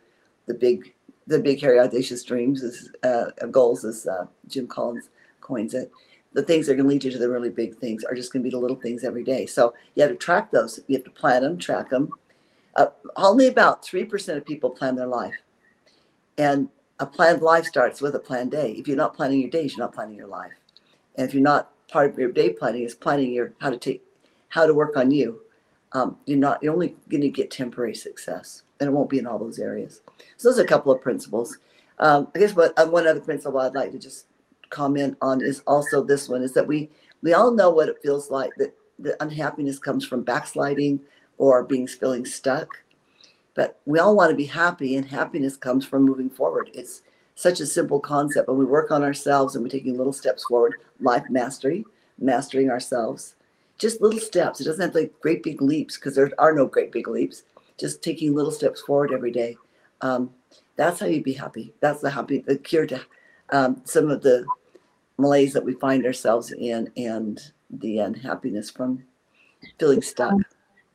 the 0.45 0.53
big, 0.53 0.93
the 1.27 1.39
big, 1.39 1.59
hairy, 1.61 1.79
audacious 1.79 2.23
dreams, 2.23 2.61
is, 2.61 2.91
uh, 3.03 3.31
goals, 3.51 3.83
as 3.83 4.05
uh, 4.07 4.25
Jim 4.47 4.67
Collins 4.67 5.09
coins 5.41 5.73
it. 5.73 5.91
The 6.33 6.43
things 6.43 6.65
that 6.65 6.73
are 6.73 6.75
going 6.75 6.87
to 6.87 6.93
lead 6.93 7.03
you 7.03 7.11
to 7.11 7.17
the 7.17 7.29
really 7.29 7.49
big 7.49 7.77
things 7.77 8.03
are 8.03 8.13
just 8.13 8.33
going 8.33 8.43
to 8.43 8.47
be 8.47 8.51
the 8.51 8.59
little 8.59 8.75
things 8.75 9.03
every 9.03 9.23
day. 9.23 9.45
So 9.45 9.73
you 9.95 10.03
have 10.03 10.11
to 10.11 10.17
track 10.17 10.51
those. 10.51 10.81
You 10.87 10.97
have 10.97 11.05
to 11.05 11.11
plan 11.11 11.43
them, 11.43 11.57
track 11.57 11.89
them. 11.89 12.09
Uh, 12.75 12.87
only 13.15 13.47
about 13.47 13.83
3% 13.83 14.35
of 14.35 14.45
people 14.45 14.69
plan 14.69 14.95
their 14.95 15.07
life. 15.07 15.35
And 16.37 16.67
a 16.99 17.05
planned 17.05 17.41
life 17.41 17.65
starts 17.65 18.01
with 18.01 18.15
a 18.15 18.19
planned 18.19 18.51
day. 18.51 18.71
If 18.71 18.87
you're 18.87 18.97
not 18.97 19.15
planning 19.15 19.39
your 19.39 19.49
days, 19.49 19.75
you're 19.75 19.85
not 19.85 19.93
planning 19.93 20.17
your 20.17 20.27
life. 20.27 20.51
And 21.15 21.27
if 21.27 21.33
you're 21.33 21.43
not 21.43 21.71
part 21.87 22.09
of 22.09 22.17
your 22.17 22.31
day 22.31 22.51
planning 22.51 22.83
is 22.83 22.95
planning 22.95 23.33
your 23.33 23.53
how 23.59 23.69
to 23.69 23.77
take 23.77 24.03
how 24.49 24.65
to 24.65 24.73
work 24.73 24.97
on 24.97 25.11
you. 25.11 25.41
Um, 25.93 26.17
you're 26.25 26.37
not 26.37 26.61
you're 26.61 26.73
only 26.73 26.95
going 27.09 27.21
to 27.21 27.29
get 27.29 27.51
temporary 27.51 27.95
success, 27.95 28.63
and 28.79 28.87
it 28.87 28.91
won't 28.91 29.09
be 29.09 29.19
in 29.19 29.27
all 29.27 29.39
those 29.39 29.59
areas. 29.59 30.01
So 30.37 30.49
those 30.49 30.59
are 30.59 30.63
a 30.63 30.67
couple 30.67 30.91
of 30.91 31.01
principles. 31.01 31.57
Um, 31.99 32.27
I 32.35 32.39
guess 32.39 32.55
what 32.55 32.77
uh, 32.77 32.87
one 32.87 33.07
other 33.07 33.21
principle 33.21 33.59
I'd 33.59 33.75
like 33.75 33.91
to 33.91 33.99
just 33.99 34.25
comment 34.69 35.17
on 35.21 35.41
is 35.41 35.61
also 35.67 36.03
this 36.03 36.27
one 36.27 36.41
is 36.41 36.53
that 36.53 36.67
we 36.67 36.89
we 37.21 37.33
all 37.33 37.51
know 37.51 37.69
what 37.69 37.89
it 37.89 38.01
feels 38.01 38.29
like 38.29 38.51
that 38.57 38.73
the 38.99 39.21
unhappiness 39.21 39.79
comes 39.79 40.05
from 40.05 40.23
backsliding 40.23 40.99
or 41.37 41.63
being 41.63 41.87
feeling 41.87 42.25
stuck. 42.25 42.83
But 43.53 43.79
we 43.85 43.99
all 43.99 44.15
want 44.15 44.31
to 44.31 44.35
be 44.35 44.45
happy, 44.45 44.97
and 44.97 45.05
happiness 45.05 45.55
comes 45.55 45.85
from 45.85 46.03
moving 46.03 46.29
forward. 46.29 46.69
It's 46.73 47.03
such 47.35 47.59
a 47.59 47.65
simple 47.65 47.99
concept. 47.99 48.47
When 48.47 48.57
we 48.57 48.65
work 48.65 48.91
on 48.91 49.03
ourselves 49.03 49.55
and 49.55 49.63
we're 49.63 49.69
taking 49.69 49.97
little 49.97 50.13
steps 50.13 50.43
forward, 50.45 50.75
life 50.99 51.25
mastery, 51.29 51.85
mastering 52.17 52.69
ourselves, 52.69 53.35
just 53.77 54.01
little 54.01 54.19
steps. 54.19 54.61
It 54.61 54.63
doesn't 54.63 54.81
have 54.81 54.95
like 54.95 55.13
great 55.19 55.43
big 55.43 55.61
leaps 55.61 55.95
because 55.95 56.15
there 56.15 56.31
are 56.37 56.53
no 56.53 56.65
great 56.65 56.91
big 56.91 57.07
leaps. 57.07 57.43
Just 57.77 58.01
taking 58.01 58.33
little 58.33 58.51
steps 58.51 58.81
forward 58.81 59.11
every 59.11 59.31
day. 59.31 59.57
Um, 60.01 60.31
that's 60.77 60.99
how 60.99 61.07
you 61.07 61.21
be 61.21 61.33
happy. 61.33 61.73
That's 61.81 62.01
the 62.01 62.09
happy, 62.09 62.39
the 62.39 62.57
cure 62.57 62.87
to 62.87 63.01
um, 63.49 63.81
some 63.85 64.09
of 64.09 64.21
the 64.21 64.45
malaise 65.17 65.53
that 65.53 65.63
we 65.63 65.73
find 65.73 66.05
ourselves 66.05 66.51
in 66.51 66.89
and 66.95 67.41
the 67.69 67.99
unhappiness 67.99 68.69
from 68.69 69.03
feeling 69.77 70.01
stuck. 70.01 70.33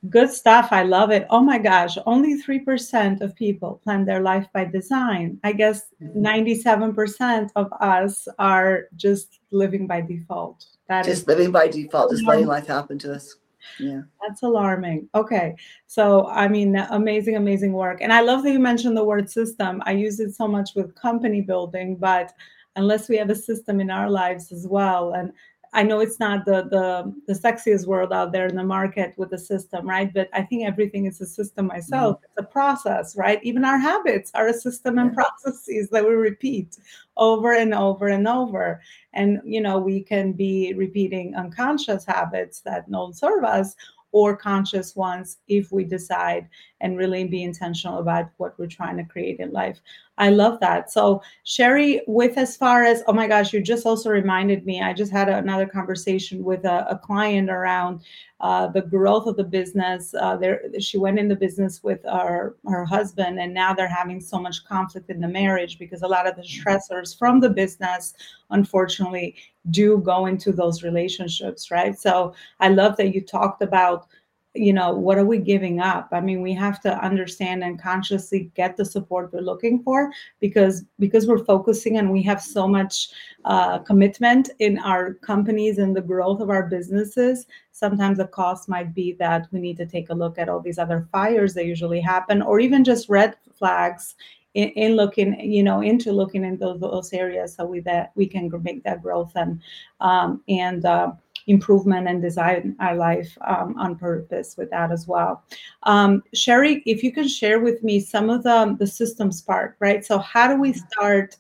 Good 0.09 0.31
stuff. 0.31 0.69
I 0.71 0.83
love 0.83 1.11
it. 1.11 1.27
Oh 1.29 1.41
my 1.41 1.59
gosh. 1.59 1.99
Only 2.07 2.43
3% 2.43 3.21
of 3.21 3.37
people 3.37 3.81
plan 3.85 4.07
their 4.07 4.21
life 4.21 4.47
by 4.55 4.65
design. 4.65 5.39
I 5.45 5.53
guess 5.53 5.83
97% 6.03 6.95
mm-hmm. 6.95 7.47
of 7.55 7.71
us 7.81 8.27
are 8.39 8.85
just 8.97 9.41
living 9.51 9.87
by 9.87 10.01
default. 10.01 10.65
That 10.89 11.05
just 11.05 11.23
is 11.23 11.29
living 11.29 11.53
by 11.53 11.69
default, 11.69 12.13
just 12.13 12.25
letting 12.25 12.47
life 12.47 12.67
happen 12.67 12.99
to 13.01 13.13
us. 13.15 13.37
Yeah. 13.79 14.01
That's 14.27 14.43
alarming. 14.43 15.09
Okay. 15.15 15.55
So, 15.87 16.27
I 16.29 16.49
mean, 16.49 16.77
amazing, 16.77 17.37
amazing 17.37 17.75
work. 17.75 17.99
And 18.01 18.11
I 18.11 18.23
love 18.23 18.43
that 18.45 18.53
you 18.53 18.59
mentioned 18.59 18.97
the 18.97 19.05
word 19.05 19.31
system. 19.31 19.83
I 19.85 19.93
use 19.93 20.19
it 20.19 20.35
so 20.35 20.49
much 20.49 20.71
with 20.75 20.95
company 20.95 21.43
building, 21.43 21.97
but 21.97 22.33
unless 22.77 23.09
we 23.09 23.19
have 23.19 23.29
a 23.29 23.35
system 23.35 23.81
in 23.81 23.91
our 23.91 24.09
lives 24.09 24.51
as 24.51 24.67
well, 24.67 25.13
and 25.13 25.33
I 25.73 25.85
know 25.85 26.01
it's 26.01 26.19
not 26.19 26.45
the, 26.45 26.65
the 26.65 27.15
the 27.27 27.39
sexiest 27.39 27.87
world 27.87 28.13
out 28.13 28.33
there 28.33 28.47
in 28.47 28.57
the 28.57 28.65
market 28.65 29.15
with 29.17 29.31
the 29.31 29.39
system, 29.39 29.89
right? 29.89 30.13
But 30.13 30.29
I 30.33 30.43
think 30.43 30.65
everything 30.65 31.07
is 31.07 31.21
a 31.21 31.27
system 31.27 31.67
myself. 31.67 32.17
Mm-hmm. 32.17 32.25
It's 32.25 32.49
a 32.49 32.53
process, 32.53 33.17
right? 33.17 33.39
Even 33.45 33.65
our 33.65 33.79
habits 33.79 34.33
are 34.35 34.49
a 34.49 34.55
system 34.55 34.99
and 34.99 35.15
processes 35.15 35.89
that 35.91 36.05
we 36.05 36.15
repeat 36.15 36.79
over 37.17 37.55
and 37.55 37.73
over 37.73 38.09
and 38.09 38.27
over. 38.27 38.81
And 39.13 39.41
you 39.45 39.61
know, 39.61 39.79
we 39.79 40.03
can 40.03 40.33
be 40.33 40.75
repeating 40.75 41.37
unconscious 41.37 42.05
habits 42.05 42.61
that 42.63 42.91
don't 42.91 43.17
serve 43.17 43.45
us 43.45 43.77
or 44.13 44.37
conscious 44.37 44.97
ones 44.97 45.39
if 45.47 45.71
we 45.71 45.85
decide 45.85 46.49
and 46.81 46.99
really 46.99 47.25
be 47.25 47.45
intentional 47.45 47.99
about 47.99 48.31
what 48.39 48.59
we're 48.59 48.67
trying 48.67 48.97
to 48.97 49.05
create 49.05 49.39
in 49.39 49.53
life. 49.53 49.81
I 50.21 50.29
love 50.29 50.61
that. 50.61 50.93
So, 50.93 51.23
Sherry, 51.45 52.03
with 52.07 52.37
as 52.37 52.55
far 52.55 52.85
as, 52.85 53.03
oh 53.07 53.13
my 53.15 53.27
gosh, 53.27 53.55
you 53.55 53.63
just 53.63 53.87
also 53.87 54.11
reminded 54.11 54.67
me, 54.67 54.83
I 54.83 54.93
just 54.93 55.11
had 55.11 55.31
another 55.31 55.67
conversation 55.67 56.45
with 56.45 56.67
a, 56.67 56.87
a 56.91 56.99
client 56.99 57.49
around 57.49 58.03
uh, 58.41 58.67
the 58.67 58.83
growth 58.83 59.27
of 59.27 59.37
the 59.37 59.45
business. 59.45 60.15
Uh, 60.15 60.37
there, 60.37 60.61
she 60.79 60.99
went 60.99 61.19
in 61.19 61.27
the 61.27 61.35
business 61.35 61.83
with 61.83 62.03
her, 62.05 62.55
her 62.69 62.85
husband, 62.85 63.41
and 63.41 63.55
now 63.55 63.73
they're 63.73 63.89
having 63.89 64.21
so 64.21 64.39
much 64.39 64.63
conflict 64.67 65.09
in 65.09 65.21
the 65.21 65.29
marriage 65.29 65.79
because 65.79 66.03
a 66.03 66.07
lot 66.07 66.29
of 66.29 66.37
the 66.37 66.43
stressors 66.43 67.19
from 67.19 67.41
the 67.41 67.51
business, 67.51 68.13
unfortunately, 68.51 69.37
do 69.71 69.99
go 69.99 70.27
into 70.27 70.53
those 70.53 70.83
relationships, 70.83 71.71
right? 71.71 71.99
So, 71.99 72.35
I 72.61 72.69
love 72.69 72.99
that 72.99 73.15
you 73.15 73.23
talked 73.23 73.63
about 73.63 74.07
you 74.55 74.73
know 74.73 74.93
what 74.93 75.17
are 75.17 75.25
we 75.25 75.39
giving 75.39 75.81
up? 75.81 76.09
I 76.13 76.21
mean 76.21 76.43
we 76.43 76.53
have 76.55 76.81
to 76.83 76.99
understand 77.05 77.63
and 77.63 77.81
consciously 77.81 78.51
get 78.55 78.77
the 78.77 78.85
support 78.85 79.33
we're 79.33 79.41
looking 79.41 79.83
for 79.83 80.11
because 80.41 80.85
because 80.99 81.27
we're 81.27 81.45
focusing 81.45 81.99
and 81.99 82.11
we 82.11 82.23
have 82.23 82.43
so 82.43 82.67
much 82.67 83.11
uh, 83.45 83.79
commitment 83.79 84.51
in 84.59 84.79
our 84.79 85.15
companies 85.15 85.79
and 85.79 85.95
the 85.95 86.01
growth 86.01 86.41
of 86.41 86.51
our 86.51 86.65
businesses. 86.65 87.47
Sometimes 87.73 88.19
the 88.19 88.27
cost 88.27 88.69
might 88.69 88.93
be 88.95 89.13
that 89.15 89.47
we 89.53 89.61
need 89.61 89.77
to 89.77 89.87
take 89.87 90.11
a 90.11 90.15
look 90.15 90.39
at 90.39 90.49
all 90.49 90.61
these 90.61 90.79
other 90.79 91.09
fires 91.13 91.55
that 91.55 91.67
usually 91.67 92.01
happen 92.01 92.43
or 92.43 92.59
even 92.59 92.83
just 92.83 93.09
red 93.09 93.37
flags 93.57 94.17
in, 94.55 94.69
in 94.71 94.97
looking 94.97 95.39
you 95.41 95.63
know 95.63 95.81
into 95.81 96.13
looking 96.13 96.45
in 96.45 96.59
those, 96.59 96.81
those 96.81 97.13
areas 97.13 97.55
so 97.55 97.65
we 97.65 97.81
that 97.81 98.11
we 98.15 98.27
can 98.27 98.51
make 98.63 98.83
that 98.83 99.03
growth 99.03 99.33
and 99.37 99.61
um, 100.01 100.43
and 100.49 100.85
uh, 100.85 101.13
improvement 101.47 102.09
and 102.09 102.23
design 102.23 102.77
our 102.81 102.97
life 102.97 103.37
um, 103.47 103.75
on 103.79 103.97
purpose 103.97 104.57
with 104.57 104.71
that 104.71 104.93
as 104.93 105.07
well. 105.07 105.45
Um, 105.85 106.23
Sherry, 106.35 106.83
if 106.87 107.03
you 107.03 107.13
can 107.13 107.29
share 107.29 107.61
with 107.61 107.83
me 107.83 108.01
some 108.01 108.31
of 108.31 108.43
the, 108.43 108.77
the 108.79 108.87
systems 108.87 109.43
part, 109.43 109.77
right? 109.81 110.05
So 110.05 110.19
how 110.19 110.49
do 110.49 110.61
we 110.61 110.73
start 110.73 111.37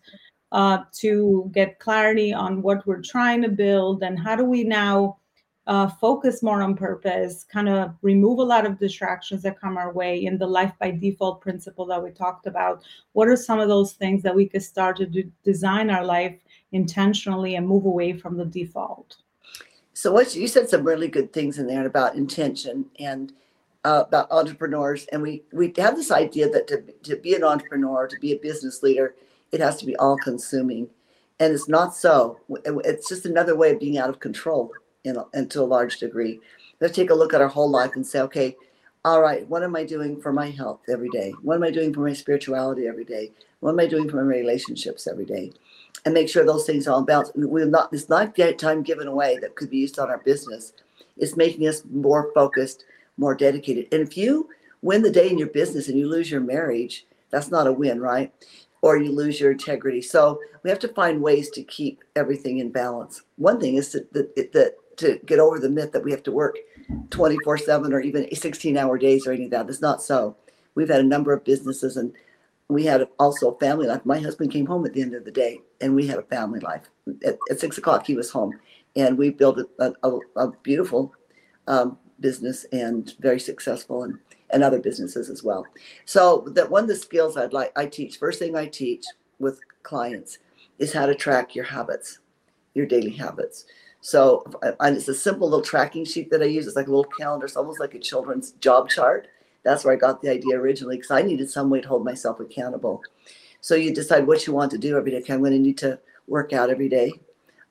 uh, 0.52 0.78
to 0.92 1.50
get 1.52 1.78
clarity 1.78 2.32
on 2.32 2.62
what 2.62 2.86
we're 2.86 3.02
trying 3.02 3.42
to 3.42 3.48
build 3.48 4.02
and 4.02 4.18
how 4.18 4.36
do 4.36 4.44
we 4.44 4.64
now 4.64 5.16
uh, 5.66 5.86
focus 5.86 6.42
more 6.42 6.62
on 6.62 6.74
purpose, 6.74 7.44
kind 7.44 7.68
of 7.68 7.94
remove 8.02 8.40
a 8.40 8.42
lot 8.42 8.66
of 8.66 8.78
distractions 8.78 9.42
that 9.42 9.60
come 9.60 9.76
our 9.76 9.92
way 9.92 10.24
in 10.24 10.36
the 10.36 10.46
life 10.46 10.72
by 10.80 10.90
default 10.90 11.40
principle 11.40 11.86
that 11.86 12.02
we 12.02 12.10
talked 12.10 12.46
about. 12.46 12.82
What 13.12 13.28
are 13.28 13.36
some 13.36 13.60
of 13.60 13.68
those 13.68 13.92
things 13.92 14.22
that 14.24 14.34
we 14.34 14.48
could 14.48 14.64
start 14.64 14.96
to 14.96 15.06
do, 15.06 15.30
design 15.44 15.88
our 15.90 16.04
life 16.04 16.36
intentionally 16.72 17.54
and 17.54 17.68
move 17.68 17.84
away 17.84 18.14
from 18.14 18.36
the 18.36 18.44
default? 18.44 19.18
So 20.00 20.10
what 20.10 20.34
you 20.34 20.48
said 20.48 20.70
some 20.70 20.82
really 20.82 21.08
good 21.08 21.30
things 21.30 21.58
in 21.58 21.66
there 21.66 21.84
about 21.84 22.14
intention 22.14 22.86
and 22.98 23.34
uh, 23.84 24.04
about 24.06 24.32
entrepreneurs, 24.32 25.04
and 25.12 25.20
we 25.20 25.42
we 25.52 25.74
have 25.76 25.94
this 25.94 26.10
idea 26.10 26.48
that 26.48 26.66
to 26.68 26.80
to 27.02 27.16
be 27.16 27.34
an 27.34 27.44
entrepreneur, 27.44 28.08
to 28.08 28.18
be 28.18 28.32
a 28.32 28.38
business 28.38 28.82
leader, 28.82 29.14
it 29.52 29.60
has 29.60 29.76
to 29.76 29.84
be 29.84 29.94
all 29.96 30.16
consuming, 30.16 30.88
and 31.38 31.52
it's 31.52 31.68
not 31.68 31.94
so. 31.94 32.40
It's 32.64 33.10
just 33.10 33.26
another 33.26 33.54
way 33.54 33.72
of 33.72 33.78
being 33.78 33.98
out 33.98 34.08
of 34.08 34.20
control, 34.20 34.72
you 35.04 35.12
know, 35.12 35.28
and 35.34 35.50
to 35.50 35.60
a 35.60 35.68
large 35.76 35.98
degree. 35.98 36.40
Let's 36.80 36.96
take 36.96 37.10
a 37.10 37.14
look 37.14 37.34
at 37.34 37.42
our 37.42 37.48
whole 37.48 37.70
life 37.70 37.90
and 37.94 38.06
say, 38.06 38.22
okay, 38.22 38.56
all 39.04 39.20
right, 39.20 39.46
what 39.48 39.62
am 39.62 39.76
I 39.76 39.84
doing 39.84 40.18
for 40.18 40.32
my 40.32 40.48
health 40.48 40.80
every 40.88 41.10
day? 41.10 41.34
What 41.42 41.56
am 41.56 41.62
I 41.62 41.70
doing 41.70 41.92
for 41.92 42.00
my 42.00 42.14
spirituality 42.14 42.86
every 42.86 43.04
day? 43.04 43.32
What 43.60 43.72
am 43.72 43.80
I 43.80 43.86
doing 43.86 44.08
for 44.08 44.16
my 44.24 44.34
relationships 44.34 45.06
every 45.06 45.26
day? 45.26 45.52
And 46.04 46.14
make 46.14 46.28
sure 46.28 46.44
those 46.44 46.66
things 46.66 46.86
are 46.86 46.92
all 46.92 47.02
balanced. 47.02 47.32
We're 47.34 47.66
not, 47.66 47.92
it's 47.92 48.08
not 48.08 48.36
time 48.58 48.82
given 48.82 49.06
away 49.06 49.38
that 49.38 49.54
could 49.54 49.70
be 49.70 49.78
used 49.78 49.98
on 49.98 50.10
our 50.10 50.18
business. 50.18 50.72
It's 51.16 51.36
making 51.36 51.66
us 51.68 51.82
more 51.90 52.30
focused, 52.34 52.84
more 53.16 53.34
dedicated. 53.34 53.88
And 53.92 54.02
if 54.02 54.16
you 54.16 54.48
win 54.82 55.02
the 55.02 55.10
day 55.10 55.28
in 55.28 55.38
your 55.38 55.48
business 55.48 55.88
and 55.88 55.98
you 55.98 56.08
lose 56.08 56.30
your 56.30 56.40
marriage, 56.40 57.06
that's 57.30 57.50
not 57.50 57.66
a 57.66 57.72
win, 57.72 58.00
right? 58.00 58.32
Or 58.82 58.96
you 58.96 59.12
lose 59.12 59.38
your 59.38 59.52
integrity. 59.52 60.00
So 60.00 60.40
we 60.62 60.70
have 60.70 60.78
to 60.80 60.88
find 60.88 61.22
ways 61.22 61.50
to 61.50 61.62
keep 61.62 62.02
everything 62.16 62.58
in 62.58 62.70
balance. 62.70 63.22
One 63.36 63.60
thing 63.60 63.76
is 63.76 63.90
to, 63.90 64.06
that, 64.12 64.34
that, 64.36 64.74
to 64.96 65.18
get 65.26 65.38
over 65.38 65.58
the 65.58 65.68
myth 65.68 65.92
that 65.92 66.04
we 66.04 66.10
have 66.10 66.22
to 66.24 66.32
work 66.32 66.56
24 67.10 67.58
7 67.58 67.92
or 67.92 68.00
even 68.00 68.34
16 68.34 68.76
hour 68.76 68.98
days 68.98 69.26
or 69.26 69.32
any 69.32 69.44
of 69.44 69.50
that. 69.50 69.68
It's 69.68 69.82
not 69.82 70.02
so. 70.02 70.36
We've 70.74 70.88
had 70.88 71.00
a 71.00 71.04
number 71.04 71.32
of 71.32 71.44
businesses 71.44 71.96
and 71.96 72.12
we 72.70 72.84
had 72.84 73.06
also 73.18 73.50
a 73.50 73.58
family 73.58 73.86
life. 73.86 74.00
My 74.04 74.20
husband 74.20 74.52
came 74.52 74.66
home 74.66 74.86
at 74.86 74.94
the 74.94 75.02
end 75.02 75.14
of 75.14 75.24
the 75.24 75.30
day, 75.30 75.60
and 75.80 75.94
we 75.94 76.06
had 76.06 76.18
a 76.18 76.22
family 76.22 76.60
life. 76.60 76.88
At, 77.24 77.38
at 77.50 77.60
six 77.60 77.78
o'clock, 77.78 78.06
he 78.06 78.14
was 78.14 78.30
home, 78.30 78.58
and 78.96 79.18
we 79.18 79.30
built 79.30 79.58
a, 79.78 79.92
a, 80.02 80.18
a 80.36 80.52
beautiful 80.62 81.12
um, 81.66 81.98
business 82.20 82.64
and 82.72 83.14
very 83.18 83.40
successful, 83.40 84.04
and 84.04 84.18
and 84.52 84.62
other 84.62 84.80
businesses 84.80 85.30
as 85.30 85.42
well. 85.42 85.66
So 86.04 86.44
that 86.54 86.70
one 86.70 86.84
of 86.84 86.88
the 86.88 86.96
skills 86.96 87.36
I'd 87.36 87.52
like 87.52 87.72
I 87.76 87.86
teach. 87.86 88.18
First 88.18 88.38
thing 88.38 88.56
I 88.56 88.66
teach 88.66 89.04
with 89.38 89.60
clients 89.82 90.38
is 90.78 90.92
how 90.92 91.06
to 91.06 91.14
track 91.14 91.54
your 91.54 91.64
habits, 91.64 92.20
your 92.74 92.86
daily 92.86 93.10
habits. 93.10 93.66
So 94.00 94.44
and 94.80 94.96
it's 94.96 95.08
a 95.08 95.14
simple 95.14 95.48
little 95.48 95.64
tracking 95.64 96.04
sheet 96.04 96.30
that 96.30 96.42
I 96.42 96.46
use. 96.46 96.66
It's 96.66 96.76
like 96.76 96.86
a 96.86 96.90
little 96.90 97.12
calendar. 97.18 97.46
It's 97.46 97.56
almost 97.56 97.80
like 97.80 97.94
a 97.94 97.98
children's 97.98 98.52
job 98.52 98.88
chart 98.88 99.28
that's 99.62 99.84
where 99.84 99.94
I 99.94 99.96
got 99.96 100.22
the 100.22 100.30
idea 100.30 100.58
originally 100.58 100.96
because 100.96 101.10
I 101.10 101.22
needed 101.22 101.50
some 101.50 101.70
way 101.70 101.80
to 101.80 101.88
hold 101.88 102.04
myself 102.04 102.40
accountable. 102.40 103.02
So 103.60 103.74
you 103.74 103.94
decide 103.94 104.26
what 104.26 104.46
you 104.46 104.52
want 104.52 104.70
to 104.72 104.78
do 104.78 104.96
every 104.96 105.10
day. 105.10 105.18
Okay, 105.18 105.34
I'm 105.34 105.40
going 105.40 105.52
to 105.52 105.58
need 105.58 105.78
to 105.78 105.98
work 106.26 106.52
out 106.52 106.70
every 106.70 106.88
day. 106.88 107.12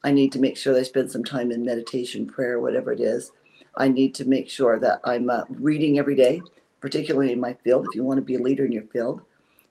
I 0.03 0.11
need 0.11 0.31
to 0.33 0.39
make 0.39 0.55
sure 0.55 0.77
I 0.77 0.83
spend 0.83 1.11
some 1.11 1.23
time 1.23 1.51
in 1.51 1.65
meditation, 1.65 2.27
prayer, 2.27 2.59
whatever 2.59 2.91
it 2.91 3.01
is. 3.01 3.31
I 3.75 3.87
need 3.87 4.13
to 4.15 4.25
make 4.25 4.49
sure 4.49 4.79
that 4.79 5.01
I'm 5.03 5.29
uh, 5.29 5.43
reading 5.49 5.99
every 5.99 6.15
day, 6.15 6.41
particularly 6.79 7.31
in 7.31 7.39
my 7.39 7.53
field. 7.53 7.87
If 7.89 7.95
you 7.95 8.03
want 8.03 8.17
to 8.17 8.25
be 8.25 8.35
a 8.35 8.39
leader 8.39 8.65
in 8.65 8.71
your 8.71 8.83
field, 8.83 9.21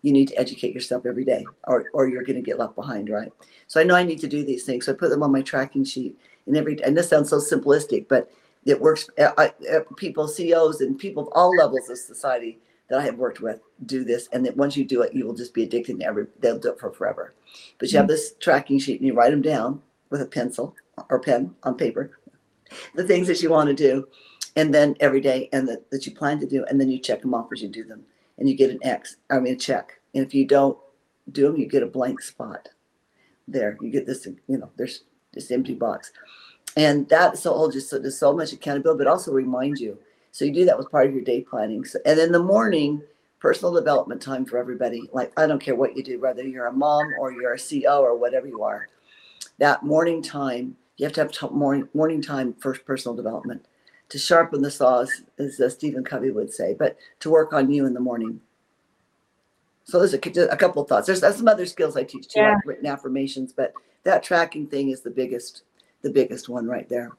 you 0.02 0.12
need 0.12 0.28
to 0.28 0.38
educate 0.38 0.74
yourself 0.74 1.06
every 1.06 1.24
day 1.24 1.44
or, 1.66 1.86
or 1.92 2.08
you're 2.08 2.24
going 2.24 2.36
to 2.36 2.42
get 2.42 2.58
left 2.58 2.74
behind, 2.74 3.10
right? 3.10 3.32
So 3.66 3.80
I 3.80 3.84
know 3.84 3.94
I 3.94 4.04
need 4.04 4.20
to 4.20 4.28
do 4.28 4.44
these 4.44 4.64
things. 4.64 4.86
So 4.86 4.92
I 4.92 4.96
put 4.96 5.10
them 5.10 5.22
on 5.22 5.32
my 5.32 5.42
tracking 5.42 5.84
sheet. 5.84 6.18
And 6.46 6.56
every 6.56 6.82
and 6.82 6.96
this 6.96 7.08
sounds 7.08 7.28
so 7.28 7.38
simplistic, 7.38 8.06
but 8.08 8.30
it 8.64 8.80
works. 8.80 9.08
Uh, 9.18 9.32
I, 9.38 9.52
uh, 9.68 9.80
people, 9.96 10.28
CEOs, 10.28 10.80
and 10.80 10.98
people 10.98 11.24
of 11.24 11.28
all 11.32 11.54
levels 11.56 11.88
of 11.88 11.98
society 11.98 12.58
that 12.88 12.98
I 12.98 13.04
have 13.04 13.16
worked 13.16 13.40
with 13.40 13.60
do 13.86 14.04
this, 14.04 14.28
and 14.32 14.44
that 14.46 14.56
once 14.56 14.76
you 14.76 14.84
do 14.84 15.02
it, 15.02 15.14
you 15.14 15.26
will 15.26 15.34
just 15.34 15.54
be 15.54 15.64
addicted 15.64 16.00
to 16.00 16.06
every. 16.06 16.26
They'll 16.40 16.58
do 16.58 16.72
it 16.72 16.80
for 16.80 16.90
forever. 16.92 17.34
But 17.78 17.88
you 17.88 17.92
mm-hmm. 17.92 17.98
have 17.98 18.08
this 18.08 18.34
tracking 18.40 18.78
sheet, 18.78 19.00
and 19.00 19.06
you 19.06 19.14
write 19.14 19.30
them 19.30 19.42
down 19.42 19.82
with 20.10 20.22
a 20.22 20.26
pencil 20.26 20.74
or 21.10 21.20
pen 21.20 21.54
on 21.62 21.76
paper, 21.76 22.18
the 22.94 23.06
things 23.06 23.26
that 23.28 23.42
you 23.42 23.50
want 23.50 23.68
to 23.68 23.74
do, 23.74 24.08
and 24.56 24.74
then 24.74 24.96
every 25.00 25.20
day, 25.20 25.48
and 25.52 25.68
that, 25.68 25.90
that 25.90 26.06
you 26.06 26.12
plan 26.12 26.40
to 26.40 26.46
do, 26.46 26.64
and 26.64 26.80
then 26.80 26.90
you 26.90 26.98
check 26.98 27.20
them 27.20 27.34
off 27.34 27.48
as 27.52 27.62
you 27.62 27.68
do 27.68 27.84
them, 27.84 28.02
and 28.38 28.48
you 28.48 28.56
get 28.56 28.70
an 28.70 28.80
X. 28.82 29.16
I 29.30 29.38
mean, 29.38 29.54
a 29.54 29.56
check. 29.56 30.00
And 30.14 30.24
if 30.24 30.34
you 30.34 30.46
don't 30.46 30.78
do 31.30 31.42
them, 31.42 31.56
you 31.56 31.66
get 31.66 31.82
a 31.82 31.86
blank 31.86 32.20
spot. 32.20 32.68
There, 33.46 33.78
you 33.80 33.90
get 33.90 34.06
this. 34.06 34.26
You 34.26 34.58
know, 34.58 34.70
there's 34.76 35.04
this 35.32 35.50
empty 35.50 35.74
box 35.74 36.12
and 36.78 37.08
that's 37.08 37.44
all 37.44 37.68
just 37.70 37.90
so 37.90 37.98
there's 37.98 38.16
so 38.16 38.32
much 38.32 38.52
accountability, 38.52 38.98
but 38.98 39.10
also 39.10 39.32
remind 39.32 39.78
you. 39.78 39.98
So 40.30 40.44
you 40.44 40.52
do 40.52 40.64
that 40.66 40.78
with 40.78 40.90
part 40.90 41.08
of 41.08 41.12
your 41.12 41.24
day 41.24 41.40
planning. 41.40 41.84
So, 41.84 41.98
and 42.06 42.18
in 42.20 42.30
the 42.30 42.42
morning, 42.42 43.02
personal 43.40 43.74
development 43.74 44.22
time 44.22 44.44
for 44.44 44.58
everybody. 44.58 45.10
Like 45.12 45.32
I 45.36 45.46
don't 45.46 45.60
care 45.60 45.74
what 45.74 45.96
you 45.96 46.04
do, 46.04 46.20
whether 46.20 46.42
you're 46.42 46.66
a 46.66 46.72
mom 46.72 47.06
or 47.18 47.32
you're 47.32 47.54
a 47.54 47.58
CEO 47.58 48.00
or 48.00 48.16
whatever 48.16 48.46
you 48.46 48.62
are. 48.62 48.88
That 49.58 49.82
morning 49.82 50.22
time, 50.22 50.76
you 50.96 51.04
have 51.04 51.12
to 51.14 51.22
have 51.22 51.32
t- 51.32 51.48
morning 51.50 51.88
morning 51.94 52.22
time 52.22 52.54
for 52.54 52.74
personal 52.74 53.16
development 53.16 53.66
to 54.10 54.18
sharpen 54.18 54.62
the 54.62 54.70
saws, 54.70 55.22
as 55.38 55.60
uh, 55.60 55.68
Stephen 55.68 56.04
Covey 56.04 56.30
would 56.30 56.52
say, 56.52 56.74
but 56.78 56.96
to 57.20 57.28
work 57.28 57.52
on 57.52 57.70
you 57.70 57.86
in 57.86 57.92
the 57.92 58.00
morning. 58.00 58.40
So 59.84 59.98
there's 59.98 60.14
a, 60.14 60.46
a 60.48 60.56
couple 60.56 60.82
of 60.82 60.88
thoughts. 60.88 61.06
There's, 61.06 61.20
there's 61.20 61.36
some 61.36 61.48
other 61.48 61.66
skills 61.66 61.96
I 61.96 62.04
teach 62.04 62.28
too, 62.28 62.40
yeah. 62.40 62.54
like 62.54 62.66
written 62.66 62.86
affirmations, 62.86 63.52
but 63.52 63.72
that 64.04 64.22
tracking 64.22 64.66
thing 64.66 64.90
is 64.90 65.00
the 65.00 65.10
biggest 65.10 65.62
the 66.02 66.10
biggest 66.10 66.48
one 66.48 66.66
right 66.66 66.88
there. 66.88 67.12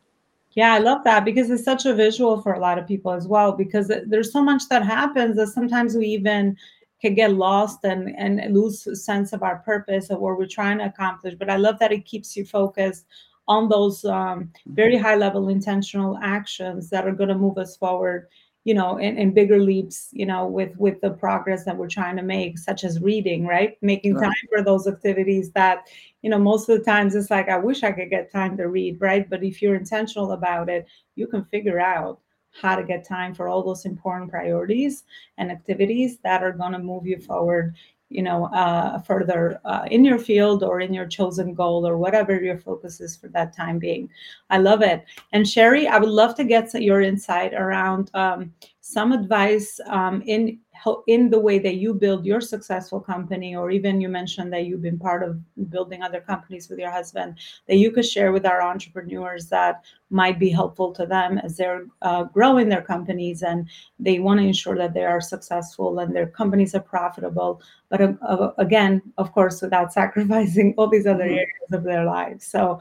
Yeah, 0.54 0.74
I 0.74 0.80
love 0.80 1.04
that 1.04 1.26
because 1.26 1.50
it's 1.50 1.64
such 1.64 1.86
a 1.86 1.94
visual 1.94 2.42
for 2.42 2.54
a 2.54 2.60
lot 2.60 2.80
of 2.80 2.88
people 2.88 3.12
as 3.12 3.28
well. 3.28 3.52
Because 3.52 3.92
there's 4.08 4.32
so 4.32 4.42
much 4.42 4.64
that 4.70 4.84
happens 4.84 5.36
that 5.36 5.48
sometimes 5.48 5.96
we 5.96 6.08
even 6.08 6.58
can 7.02 7.14
get 7.14 7.34
lost 7.34 7.80
and 7.84 8.16
and 8.18 8.54
lose 8.54 8.88
sense 9.04 9.32
of 9.32 9.44
our 9.44 9.60
purpose 9.60 10.10
of 10.10 10.20
what 10.20 10.38
we're 10.38 10.48
trying 10.48 10.80
to 10.80 10.86
accomplish. 10.86 11.36
But 11.36 11.50
I 11.50 11.58
love 11.58 11.78
that 11.80 11.92
it 11.92 12.06
keeps 12.06 12.36
you 12.36 12.46
focused 12.46 13.06
on 13.48 13.70
those 13.70 14.06
um, 14.06 14.52
very 14.68 14.98
high 14.98 15.16
level 15.16 15.50
intentional 15.50 16.18
actions 16.22 16.90
that 16.90 17.08
are 17.08 17.14
going 17.14 17.30
to 17.30 17.36
move 17.36 17.58
us 17.58 17.78
forward 17.78 18.28
you 18.66 18.74
know 18.74 18.98
in, 18.98 19.18
in 19.18 19.34
bigger 19.34 19.60
leaps 19.60 20.10
you 20.12 20.26
know 20.26 20.46
with 20.46 20.76
with 20.78 21.00
the 21.02 21.10
progress 21.10 21.64
that 21.64 21.76
we're 21.76 21.88
trying 21.88 22.16
to 22.16 22.22
make 22.22 22.58
such 22.58 22.84
as 22.84 23.02
reading 23.02 23.46
right 23.46 23.78
making 23.82 24.14
right. 24.14 24.26
time 24.26 24.48
for 24.54 24.64
those 24.64 24.86
activities 24.88 25.52
that 25.52 25.88
you 26.22 26.30
know 26.30 26.40
most 26.40 26.70
of 26.70 26.78
the 26.78 26.84
times 26.84 27.16
it's 27.16 27.30
like 27.30 27.50
i 27.50 27.58
wish 27.58 27.84
i 27.84 27.92
could 27.92 28.10
get 28.10 28.32
time 28.32 28.58
to 28.58 28.68
read 28.68 29.00
right? 29.00 29.30
But 29.30 29.44
if 29.44 29.62
you're 29.62 29.76
intentional 29.76 30.32
about 30.32 30.70
it 30.70 30.88
you 31.16 31.28
can 31.28 31.46
figure 31.46 31.80
out 31.80 32.20
how 32.52 32.76
to 32.76 32.84
get 32.84 33.08
time 33.08 33.34
for 33.34 33.48
all 33.48 33.64
those 33.64 33.86
important 33.86 34.32
priorities 34.32 35.04
and 35.38 35.52
activities 35.52 36.18
that 36.24 36.44
are 36.44 36.52
going 36.52 36.72
to 36.72 36.80
move 36.80 37.06
you 37.06 37.20
forward 37.20 37.76
you 38.10 38.24
know 38.24 38.46
uh, 38.46 39.00
further 39.00 39.60
uh, 39.66 39.86
in 39.90 40.04
your 40.04 40.18
field 40.18 40.64
or 40.64 40.82
in 40.82 40.94
your 40.94 41.06
chosen 41.06 41.54
goal 41.54 41.88
or 41.88 41.98
whatever 41.98 42.42
your 42.42 42.58
focus 42.58 43.00
is 43.00 43.16
for 43.16 43.28
that 43.30 43.56
time 43.56 43.78
being. 43.78 44.10
I 44.50 44.58
love 44.58 44.82
it. 44.82 45.06
And 45.32 45.48
sherry 45.48 45.88
i 45.88 45.98
would 45.98 46.10
love 46.10 46.36
to 46.36 46.44
get 46.44 46.74
your 46.74 47.02
insight 47.02 47.54
around 47.54 48.12
um, 48.14 48.52
some 48.82 49.12
advice 49.12 49.80
um, 49.88 50.24
in 50.26 50.60
help 50.82 51.04
in 51.08 51.30
the 51.30 51.40
way 51.40 51.60
that 51.60 51.76
you 51.76 51.94
build 51.94 52.26
your 52.26 52.40
successful 52.40 53.00
company 53.00 53.56
or 53.56 53.70
even 53.70 54.00
you 54.00 54.08
mentioned 54.08 54.52
that 54.54 54.66
you've 54.66 54.82
been 54.82 55.00
part 55.00 55.24
of 55.24 55.38
building 55.70 56.02
other 56.02 56.22
companies 56.22 56.70
with 56.70 56.80
your 56.80 56.92
husband 56.92 57.38
that 57.68 57.76
you 57.76 57.92
could 57.92 58.06
share 58.06 58.32
with 58.32 58.46
our 58.46 58.62
entrepreneurs 58.62 59.48
that 59.48 59.84
might 60.10 60.40
be 60.40 60.50
helpful 60.50 60.94
to 60.94 61.06
them 61.06 61.38
as 61.40 61.58
they're 61.58 61.86
uh, 62.02 62.24
growing 62.24 62.70
their 62.70 62.82
companies 62.82 63.44
and 63.44 63.68
they 64.00 64.20
want 64.20 64.40
to 64.40 64.46
ensure 64.46 64.78
that 64.78 64.94
they 64.94 65.04
are 65.04 65.22
successful 65.22 66.00
and 66.00 66.16
their 66.16 66.28
companies 66.28 66.74
are 66.74 66.80
profitable 66.96 67.62
but 67.90 68.00
uh, 68.02 68.14
uh, 68.22 68.54
again 68.58 69.02
of 69.18 69.32
course 69.34 69.62
without 69.62 69.92
sacrificing 70.00 70.74
all 70.78 70.88
these 70.88 71.08
other 71.08 71.26
mm-hmm. 71.26 71.44
areas 71.44 71.72
of 71.74 71.84
their 71.84 72.06
lives 72.06 72.46
so 72.46 72.80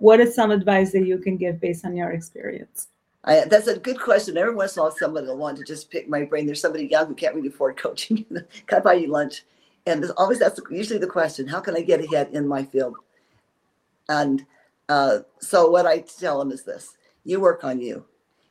what 0.00 0.20
is 0.20 0.34
some 0.34 0.50
advice 0.50 0.92
that 0.92 1.06
you 1.06 1.18
can 1.18 1.36
give 1.36 1.60
based 1.60 1.86
on 1.86 1.96
your 1.96 2.10
experience 2.10 2.88
I, 3.24 3.44
that's 3.46 3.66
a 3.66 3.78
good 3.78 4.00
question. 4.00 4.36
Every 4.36 4.54
once 4.54 4.76
in 4.76 4.80
a 4.80 4.84
while, 4.84 4.96
somebody 4.96 5.26
will 5.26 5.36
want 5.36 5.58
to 5.58 5.64
just 5.64 5.90
pick 5.90 6.08
my 6.08 6.24
brain. 6.24 6.46
There's 6.46 6.60
somebody 6.60 6.86
young 6.86 7.08
who 7.08 7.14
can't 7.14 7.34
really 7.34 7.48
afford 7.48 7.76
coaching. 7.76 8.24
can 8.66 8.78
I 8.78 8.80
buy 8.80 8.94
you 8.94 9.08
lunch? 9.08 9.44
And 9.86 10.02
there's 10.02 10.12
always 10.12 10.38
that's 10.38 10.60
usually 10.70 10.98
the 10.98 11.06
question: 11.06 11.46
How 11.46 11.60
can 11.60 11.76
I 11.76 11.80
get 11.80 12.00
ahead 12.00 12.28
in 12.32 12.46
my 12.46 12.64
field? 12.64 12.94
And 14.08 14.44
uh, 14.88 15.20
so 15.40 15.70
what 15.70 15.86
I 15.86 15.98
tell 15.98 16.38
them 16.38 16.52
is 16.52 16.64
this: 16.64 16.96
You 17.24 17.40
work 17.40 17.64
on 17.64 17.80
you. 17.80 18.04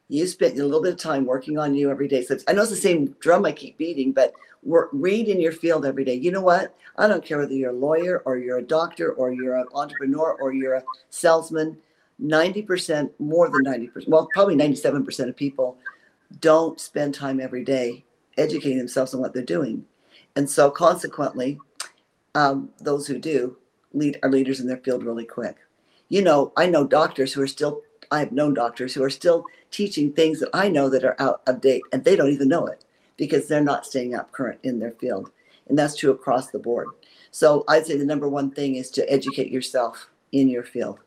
You 0.10 0.26
spend 0.28 0.58
a 0.58 0.64
little 0.64 0.82
bit 0.82 0.94
of 0.94 1.00
time 1.00 1.26
working 1.26 1.58
on 1.58 1.76
you 1.76 1.92
every 1.92 2.08
day. 2.08 2.24
So 2.24 2.38
I 2.48 2.54
know 2.54 2.62
it's 2.62 2.72
the 2.72 2.78
same 2.78 3.16
drum 3.20 3.46
I 3.46 3.52
keep 3.52 3.78
beating, 3.78 4.14
but 4.14 4.34
work, 4.64 4.90
read 4.94 5.28
in 5.28 5.42
your 5.42 5.52
field 5.52 5.86
every 5.86 6.06
day. 6.06 6.14
You 6.14 6.32
know 6.32 6.42
what? 6.42 6.76
I 6.98 7.08
don't 7.08 7.26
care 7.26 7.40
whether 7.40 7.54
you're 7.54 7.72
a 7.72 7.74
lawyer 7.74 8.22
or 8.26 8.38
you're 8.38 8.60
a 8.60 8.64
doctor 8.64 9.12
or 9.14 9.34
you're 9.34 9.58
an 9.58 9.68
entrepreneur 9.74 10.38
or 10.40 10.54
you're 10.54 10.76
a 10.76 10.84
salesman 11.10 11.78
90%, 12.22 13.12
more 13.20 13.50
than 13.50 13.64
90%, 13.64 14.08
well, 14.08 14.28
probably 14.34 14.56
97% 14.56 15.30
of 15.30 15.36
people 15.36 15.78
don't 16.40 16.80
spend 16.80 17.14
time 17.14 17.40
every 17.40 17.64
day 17.64 18.04
educating 18.38 18.78
themselves 18.78 19.14
on 19.14 19.22
what 19.22 19.34
they're 19.34 19.44
doing. 19.44 19.86
And 20.36 20.50
so, 20.50 20.70
consequently, 20.70 21.60
um, 22.36 22.70
those 22.80 23.08
who 23.08 23.18
do 23.18 23.58
lead 23.94 24.20
are 24.22 24.30
leaders 24.30 24.60
in 24.60 24.68
their 24.68 24.78
field 24.78 25.04
really 25.04 25.26
quick. 25.26 25.58
You 26.10 26.22
know, 26.22 26.54
I 26.56 26.68
know 26.68 26.86
doctors 26.86 27.34
who 27.34 27.42
are 27.42 27.48
still, 27.48 27.82
I've 28.12 28.32
known 28.32 28.54
doctors 28.54 28.94
who 28.94 29.04
are 29.04 29.10
still 29.10 29.46
teaching 29.72 30.14
things 30.14 30.40
that 30.40 30.50
I 30.54 30.70
know 30.70 30.90
that 30.90 31.04
are 31.04 31.20
out 31.20 31.42
of 31.48 31.62
date 31.62 31.82
and 31.92 32.04
they 32.04 32.16
don't 32.16 32.32
even 32.32 32.48
know 32.48 32.68
it 32.68 32.86
because 33.18 33.48
they're 33.48 33.62
not 33.62 33.86
staying 33.86 34.14
up 34.14 34.32
current 34.32 34.60
in 34.64 34.80
their 34.80 34.92
field. 34.92 35.32
And 35.68 35.78
that's 35.78 35.96
true 35.96 36.12
across 36.12 36.52
the 36.52 36.60
board. 36.60 36.88
So, 37.32 37.64
I'd 37.68 37.86
say 37.88 37.98
the 37.98 38.06
number 38.06 38.30
one 38.30 38.52
thing 38.52 38.76
is 38.76 38.92
to 38.92 39.12
educate 39.12 39.52
yourself 39.52 40.10
in 40.32 40.50
your 40.50 40.64
field. 40.64 41.00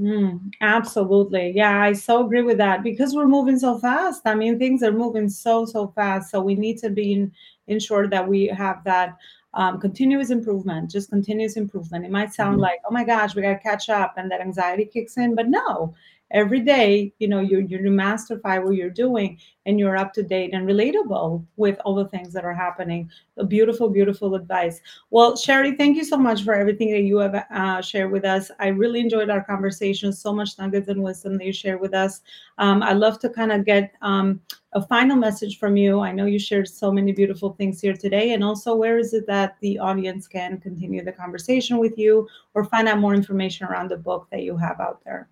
Mm, 0.00 0.50
absolutely. 0.62 1.52
Yeah, 1.54 1.82
I 1.82 1.92
so 1.92 2.24
agree 2.24 2.40
with 2.40 2.56
that 2.56 2.82
because 2.82 3.14
we're 3.14 3.28
moving 3.28 3.58
so 3.58 3.78
fast. 3.78 4.22
I 4.24 4.34
mean, 4.34 4.58
things 4.58 4.82
are 4.82 4.92
moving 4.92 5.28
so, 5.28 5.66
so 5.66 5.88
fast. 5.88 6.30
So 6.30 6.40
we 6.40 6.54
need 6.54 6.78
to 6.78 6.88
be 6.88 7.12
in, 7.12 7.32
ensure 7.66 8.08
that 8.08 8.26
we 8.26 8.46
have 8.46 8.82
that 8.84 9.18
um, 9.52 9.78
continuous 9.78 10.30
improvement, 10.30 10.90
just 10.90 11.10
continuous 11.10 11.56
improvement. 11.56 12.06
It 12.06 12.10
might 12.10 12.32
sound 12.32 12.54
mm-hmm. 12.54 12.62
like, 12.62 12.80
oh 12.88 12.92
my 12.92 13.04
gosh, 13.04 13.34
we 13.34 13.42
got 13.42 13.52
to 13.52 13.58
catch 13.58 13.90
up 13.90 14.14
and 14.16 14.30
that 14.30 14.40
anxiety 14.40 14.86
kicks 14.86 15.18
in, 15.18 15.34
but 15.34 15.48
no, 15.48 15.94
every 16.30 16.60
day 16.60 17.12
you 17.18 17.28
know 17.28 17.40
you 17.40 17.58
you 17.58 17.78
masterify 17.78 18.62
what 18.62 18.74
you're 18.74 18.90
doing 18.90 19.38
and 19.66 19.78
you're 19.78 19.96
up 19.96 20.12
to 20.12 20.22
date 20.22 20.54
and 20.54 20.66
relatable 20.66 21.44
with 21.56 21.78
all 21.84 21.94
the 21.94 22.08
things 22.08 22.32
that 22.32 22.44
are 22.44 22.54
happening. 22.54 23.10
A 23.36 23.44
beautiful 23.44 23.88
beautiful 23.88 24.34
advice. 24.34 24.80
Well 25.10 25.36
sherry 25.36 25.76
thank 25.76 25.96
you 25.96 26.04
so 26.04 26.16
much 26.16 26.42
for 26.42 26.54
everything 26.54 26.90
that 26.92 27.02
you 27.02 27.18
have 27.18 27.34
uh, 27.34 27.82
shared 27.82 28.10
with 28.10 28.24
us. 28.24 28.50
I 28.58 28.68
really 28.68 29.00
enjoyed 29.00 29.30
our 29.30 29.44
conversation. 29.44 30.12
So 30.12 30.32
much 30.32 30.58
nuggets 30.58 30.88
and 30.88 31.02
wisdom 31.02 31.36
that 31.38 31.44
you 31.44 31.52
share 31.52 31.78
with 31.78 31.94
us. 31.94 32.20
Um, 32.58 32.82
i'd 32.82 32.96
love 32.96 33.18
to 33.20 33.28
kind 33.28 33.52
of 33.52 33.64
get 33.64 33.92
um, 34.02 34.40
a 34.72 34.82
final 34.82 35.16
message 35.16 35.58
from 35.58 35.76
you. 35.76 36.00
I 36.00 36.12
know 36.12 36.26
you 36.26 36.38
shared 36.38 36.68
so 36.68 36.92
many 36.92 37.12
beautiful 37.12 37.54
things 37.54 37.80
here 37.80 37.94
today. 37.94 38.32
And 38.34 38.44
also 38.44 38.74
where 38.74 38.98
is 38.98 39.14
it 39.14 39.26
that 39.26 39.56
the 39.60 39.78
audience 39.78 40.28
can 40.28 40.58
continue 40.58 41.04
the 41.04 41.12
conversation 41.12 41.78
with 41.78 41.98
you 41.98 42.28
or 42.54 42.64
find 42.64 42.88
out 42.88 42.98
more 42.98 43.14
information 43.14 43.66
around 43.66 43.90
the 43.90 43.96
book 43.96 44.28
that 44.30 44.42
you 44.42 44.56
have 44.56 44.80
out 44.80 45.02
there 45.04 45.28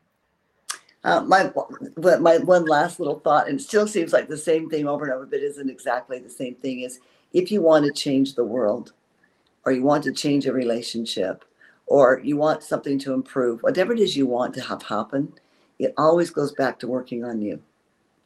uh, 1.05 1.23
my 1.23 1.51
my 1.97 2.39
one 2.39 2.65
last 2.67 2.99
little 2.99 3.21
thought, 3.21 3.49
and 3.49 3.61
it 3.61 3.63
still 3.63 3.87
seems 3.87 4.13
like 4.13 4.29
the 4.29 4.37
same 4.37 4.69
thing 4.69 4.89
over 4.89 5.05
and 5.05 5.15
over, 5.15 5.27
but 5.27 5.41
isn't 5.41 5.71
exactly 5.71 6.19
the 6.19 6.31
same 6.31 6.55
thing. 6.57 6.81
Is 6.81 7.01
if 7.33 7.53
you 7.53 7.63
want 7.63 7.85
to 7.87 7.93
change 7.93 8.35
the 8.35 8.45
world, 8.45 8.93
or 9.65 9.73
you 9.73 9.83
want 9.83 10.05
to 10.05 10.13
change 10.13 10.47
a 10.47 10.53
relationship, 10.53 11.45
or 11.87 12.21
you 12.25 12.37
want 12.37 12.63
something 12.63 12.99
to 13.01 13.13
improve, 13.13 13.63
whatever 13.63 13.93
it 13.93 14.01
is 14.01 14.17
you 14.17 14.27
want 14.27 14.55
to 14.55 14.61
have 14.61 14.83
happen, 14.83 15.33
it 15.79 15.95
always 15.97 16.31
goes 16.31 16.53
back 16.53 16.79
to 16.81 16.89
working 16.89 17.25
on 17.25 17.41
you. 17.41 17.63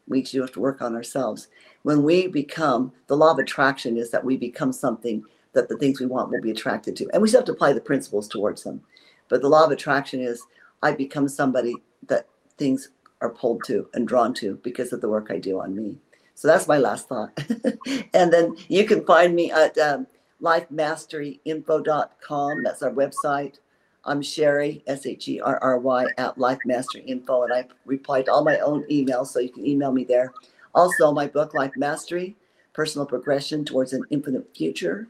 We 0.08 0.22
do 0.22 0.40
have 0.40 0.52
to 0.52 0.60
work 0.60 0.80
on 0.80 0.96
ourselves. 0.96 1.48
When 1.82 2.02
we 2.02 2.26
become, 2.26 2.92
the 3.06 3.16
law 3.16 3.32
of 3.32 3.38
attraction 3.38 3.96
is 3.96 4.11
that 4.11 4.24
we 4.24 4.37
become 4.37 4.72
something 4.72 5.24
that 5.52 5.68
the 5.68 5.76
things 5.76 6.00
we 6.00 6.06
want 6.06 6.30
will 6.30 6.40
be 6.40 6.50
attracted 6.50 6.96
to, 6.96 7.08
and 7.12 7.20
we 7.20 7.28
still 7.28 7.40
have 7.40 7.46
to 7.46 7.52
apply 7.52 7.74
the 7.74 7.80
principles 7.80 8.28
towards 8.28 8.62
them. 8.62 8.80
But 9.28 9.42
the 9.42 9.48
law 9.48 9.64
of 9.64 9.70
attraction 9.70 10.20
is 10.20 10.42
I 10.82 10.92
become 10.92 11.28
somebody 11.28 11.76
that 12.08 12.26
things 12.58 12.90
are 13.20 13.30
pulled 13.30 13.62
to 13.64 13.88
and 13.94 14.08
drawn 14.08 14.34
to 14.34 14.58
because 14.62 14.92
of 14.92 15.00
the 15.00 15.08
work 15.08 15.28
I 15.30 15.38
do 15.38 15.60
on 15.60 15.74
me. 15.74 15.96
So 16.34 16.48
that's 16.48 16.66
my 16.66 16.78
last 16.78 17.08
thought. 17.08 17.38
and 18.14 18.32
then 18.32 18.56
you 18.68 18.84
can 18.84 19.04
find 19.04 19.34
me 19.34 19.52
at 19.52 19.76
um, 19.78 20.06
lifemasteryinfo.com. 20.42 22.62
That's 22.62 22.82
our 22.82 22.90
website. 22.90 23.58
I'm 24.04 24.20
Sherry, 24.20 24.82
S 24.88 25.06
H 25.06 25.28
E 25.28 25.40
R 25.40 25.60
R 25.62 25.78
Y, 25.78 26.06
at 26.18 26.36
lifemasteryinfo. 26.36 27.44
And 27.44 27.52
I 27.52 27.68
reply 27.86 28.22
to 28.22 28.32
all 28.32 28.42
my 28.44 28.58
own 28.58 28.82
emails, 28.90 29.28
so 29.28 29.38
you 29.38 29.50
can 29.50 29.64
email 29.64 29.92
me 29.92 30.02
there. 30.04 30.32
Also, 30.74 31.12
my 31.12 31.28
book, 31.28 31.54
Life 31.54 31.72
Mastery 31.76 32.34
Personal 32.72 33.06
Progression 33.06 33.64
Towards 33.64 33.92
an 33.92 34.02
Infinite 34.10 34.48
Future, 34.56 35.06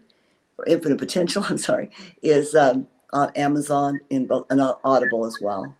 or 0.58 0.66
Infinite 0.66 0.98
Potential, 0.98 1.44
I'm 1.48 1.58
sorry, 1.58 1.90
is 2.22 2.54
um, 2.54 2.86
on 3.12 3.30
Amazon 3.36 4.00
in, 4.10 4.28
and 4.50 4.60
Audible 4.84 5.24
as 5.24 5.38
well. 5.40 5.74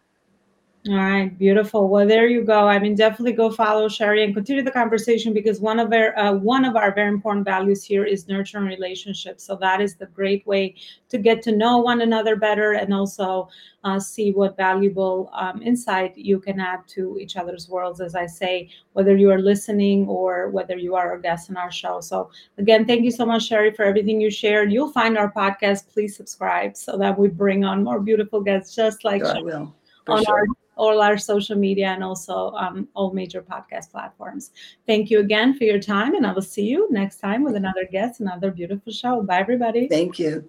All 0.88 0.97
right, 0.97 1.38
beautiful. 1.38 1.88
Well, 1.88 2.09
there 2.09 2.27
you 2.27 2.42
go. 2.42 2.66
I 2.66 2.81
mean, 2.81 2.97
definitely 2.97 3.35
go 3.35 3.53
follow 3.53 3.88
Sherry 3.88 4.25
and 4.25 4.35
continue 4.35 4.64
the 4.64 4.71
conversation 4.73 5.33
because 5.33 5.61
one 5.61 5.79
of 5.79 5.92
our 5.92 6.18
uh, 6.18 6.33
one 6.33 6.64
of 6.64 6.75
our 6.75 6.92
very 6.92 7.07
important 7.07 7.45
values 7.45 7.85
here 7.85 8.05
is 8.05 8.27
nurturing 8.27 8.64
relationships. 8.64 9.45
So 9.45 9.55
that 9.57 9.81
is 9.81 9.95
the 9.95 10.07
great 10.07 10.45
way 10.45 10.75
to 11.09 11.18
get 11.18 11.40
to 11.42 11.53
know 11.53 11.79
one 11.79 12.01
another 12.01 12.35
better 12.35 12.73
and 12.73 12.92
also 12.92 13.49
uh, 13.85 14.01
see 14.01 14.33
what 14.33 14.57
valuable 14.57 15.31
um, 15.35 15.62
insight 15.62 16.18
you 16.18 16.40
can 16.40 16.59
add 16.59 16.81
to 16.88 17.16
each 17.21 17.37
other's 17.37 17.68
worlds. 17.68 18.01
As 18.01 18.16
I 18.16 18.27
say, 18.27 18.68
whether 18.95 19.16
you 19.16 19.31
are 19.31 19.40
listening 19.40 20.09
or 20.09 20.51
whether 20.51 20.77
you 20.77 20.97
are 20.97 21.14
a 21.14 21.23
guest 21.23 21.49
on 21.49 21.57
our 21.57 21.71
show. 21.71 22.01
So 22.01 22.29
again, 22.59 22.87
thank 22.87 23.05
you 23.05 23.12
so 23.12 23.25
much, 23.25 23.47
Sherry, 23.47 23.73
for 23.73 23.85
everything 23.85 24.21
you 24.21 24.33
shared. 24.33 24.73
You'll 24.73 24.90
find 24.90 25.16
our 25.16 25.31
podcast. 25.31 25.92
Please 25.92 26.16
subscribe 26.16 26.77
so 26.77 26.99
that 26.99 27.16
we 27.16 27.29
bring 27.29 27.64
on 27.64 27.85
more 27.85 28.01
beautiful 28.01 28.40
guests 28.40 28.75
just 28.75 29.05
like 29.05 29.23
sure, 29.23 29.33
Sherry 29.33 29.68
on 30.09 30.25
sure. 30.25 30.35
our 30.35 30.47
all 30.77 31.03
our 31.03 31.19
social 31.19 31.57
media 31.57 31.89
and 31.89 32.03
also 32.03 32.53
um, 32.53 32.89
all 32.95 33.13
major 33.13 33.43
podcast 33.43 33.91
platforms. 33.91 34.53
Thank 34.87 35.11
you 35.11 35.21
again 35.21 35.57
for 35.57 35.65
your 35.65 35.81
time, 35.81 36.15
and 36.15 36.27
I 36.27 36.33
will 36.33 36.43
see 36.43 36.65
you 36.65 36.89
next 36.91 37.19
time 37.19 37.43
with 37.43 37.57
another 37.57 37.87
guest, 37.91 38.21
another 38.21 38.51
beautiful 38.51 38.93
show. 38.93 39.23
Bye, 39.23 39.41
everybody. 39.41 39.89
Thank 39.89 40.19
you. 40.19 40.49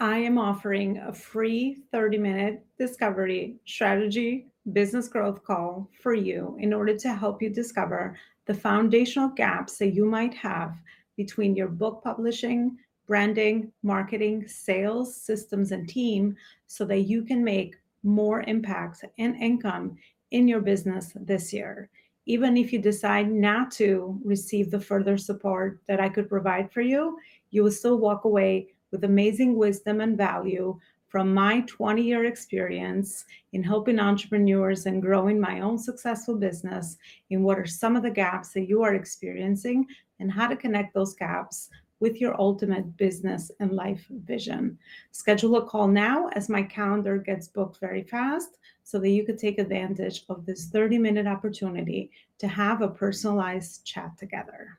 I 0.00 0.18
am 0.18 0.38
offering 0.38 0.98
a 0.98 1.12
free 1.12 1.78
30 1.92 2.18
minute 2.18 2.66
discovery 2.78 3.56
strategy 3.64 4.48
business 4.72 5.08
growth 5.08 5.44
call 5.44 5.88
for 6.02 6.14
you 6.14 6.56
in 6.58 6.72
order 6.72 6.96
to 6.96 7.14
help 7.14 7.40
you 7.40 7.48
discover 7.48 8.16
the 8.46 8.54
foundational 8.54 9.28
gaps 9.28 9.78
that 9.78 9.94
you 9.94 10.04
might 10.04 10.34
have 10.34 10.74
between 11.16 11.54
your 11.54 11.68
book 11.68 12.02
publishing 12.02 12.76
branding, 13.06 13.70
marketing, 13.82 14.46
sales, 14.48 15.14
systems, 15.16 15.72
and 15.72 15.88
team 15.88 16.36
so 16.66 16.84
that 16.84 17.00
you 17.00 17.22
can 17.22 17.44
make 17.44 17.76
more 18.02 18.42
impact 18.46 19.04
and 19.18 19.36
income 19.36 19.96
in 20.30 20.48
your 20.48 20.60
business 20.60 21.12
this 21.14 21.52
year. 21.52 21.88
Even 22.26 22.56
if 22.56 22.72
you 22.72 22.78
decide 22.78 23.30
not 23.30 23.70
to 23.72 24.18
receive 24.24 24.70
the 24.70 24.80
further 24.80 25.18
support 25.18 25.80
that 25.86 26.00
I 26.00 26.08
could 26.08 26.28
provide 26.28 26.72
for 26.72 26.80
you, 26.80 27.18
you 27.50 27.62
will 27.62 27.70
still 27.70 27.98
walk 27.98 28.24
away 28.24 28.68
with 28.90 29.04
amazing 29.04 29.56
wisdom 29.56 30.00
and 30.00 30.16
value 30.16 30.78
from 31.14 31.32
my 31.32 31.60
20 31.68 32.02
year 32.02 32.24
experience 32.24 33.24
in 33.52 33.62
helping 33.62 34.00
entrepreneurs 34.00 34.86
and 34.86 35.00
growing 35.00 35.40
my 35.40 35.60
own 35.60 35.78
successful 35.78 36.34
business 36.34 36.96
in 37.30 37.44
what 37.44 37.58
are 37.58 37.66
some 37.66 37.94
of 37.94 38.02
the 38.02 38.10
gaps 38.10 38.48
that 38.48 38.68
you 38.68 38.82
are 38.82 38.94
experiencing 38.94 39.86
and 40.18 40.32
how 40.32 40.48
to 40.48 40.56
connect 40.56 40.92
those 40.92 41.14
gaps 41.14 41.70
with 42.04 42.20
your 42.20 42.38
ultimate 42.38 42.98
business 42.98 43.50
and 43.60 43.72
life 43.72 44.04
vision. 44.10 44.76
Schedule 45.10 45.56
a 45.56 45.64
call 45.64 45.88
now 45.88 46.28
as 46.34 46.50
my 46.50 46.62
calendar 46.62 47.16
gets 47.16 47.48
booked 47.48 47.80
very 47.80 48.02
fast 48.02 48.58
so 48.82 48.98
that 48.98 49.08
you 49.08 49.24
could 49.24 49.38
take 49.38 49.58
advantage 49.58 50.22
of 50.28 50.44
this 50.44 50.66
30 50.66 50.98
minute 50.98 51.26
opportunity 51.26 52.10
to 52.36 52.46
have 52.46 52.82
a 52.82 52.88
personalized 52.88 53.86
chat 53.86 54.18
together. 54.18 54.78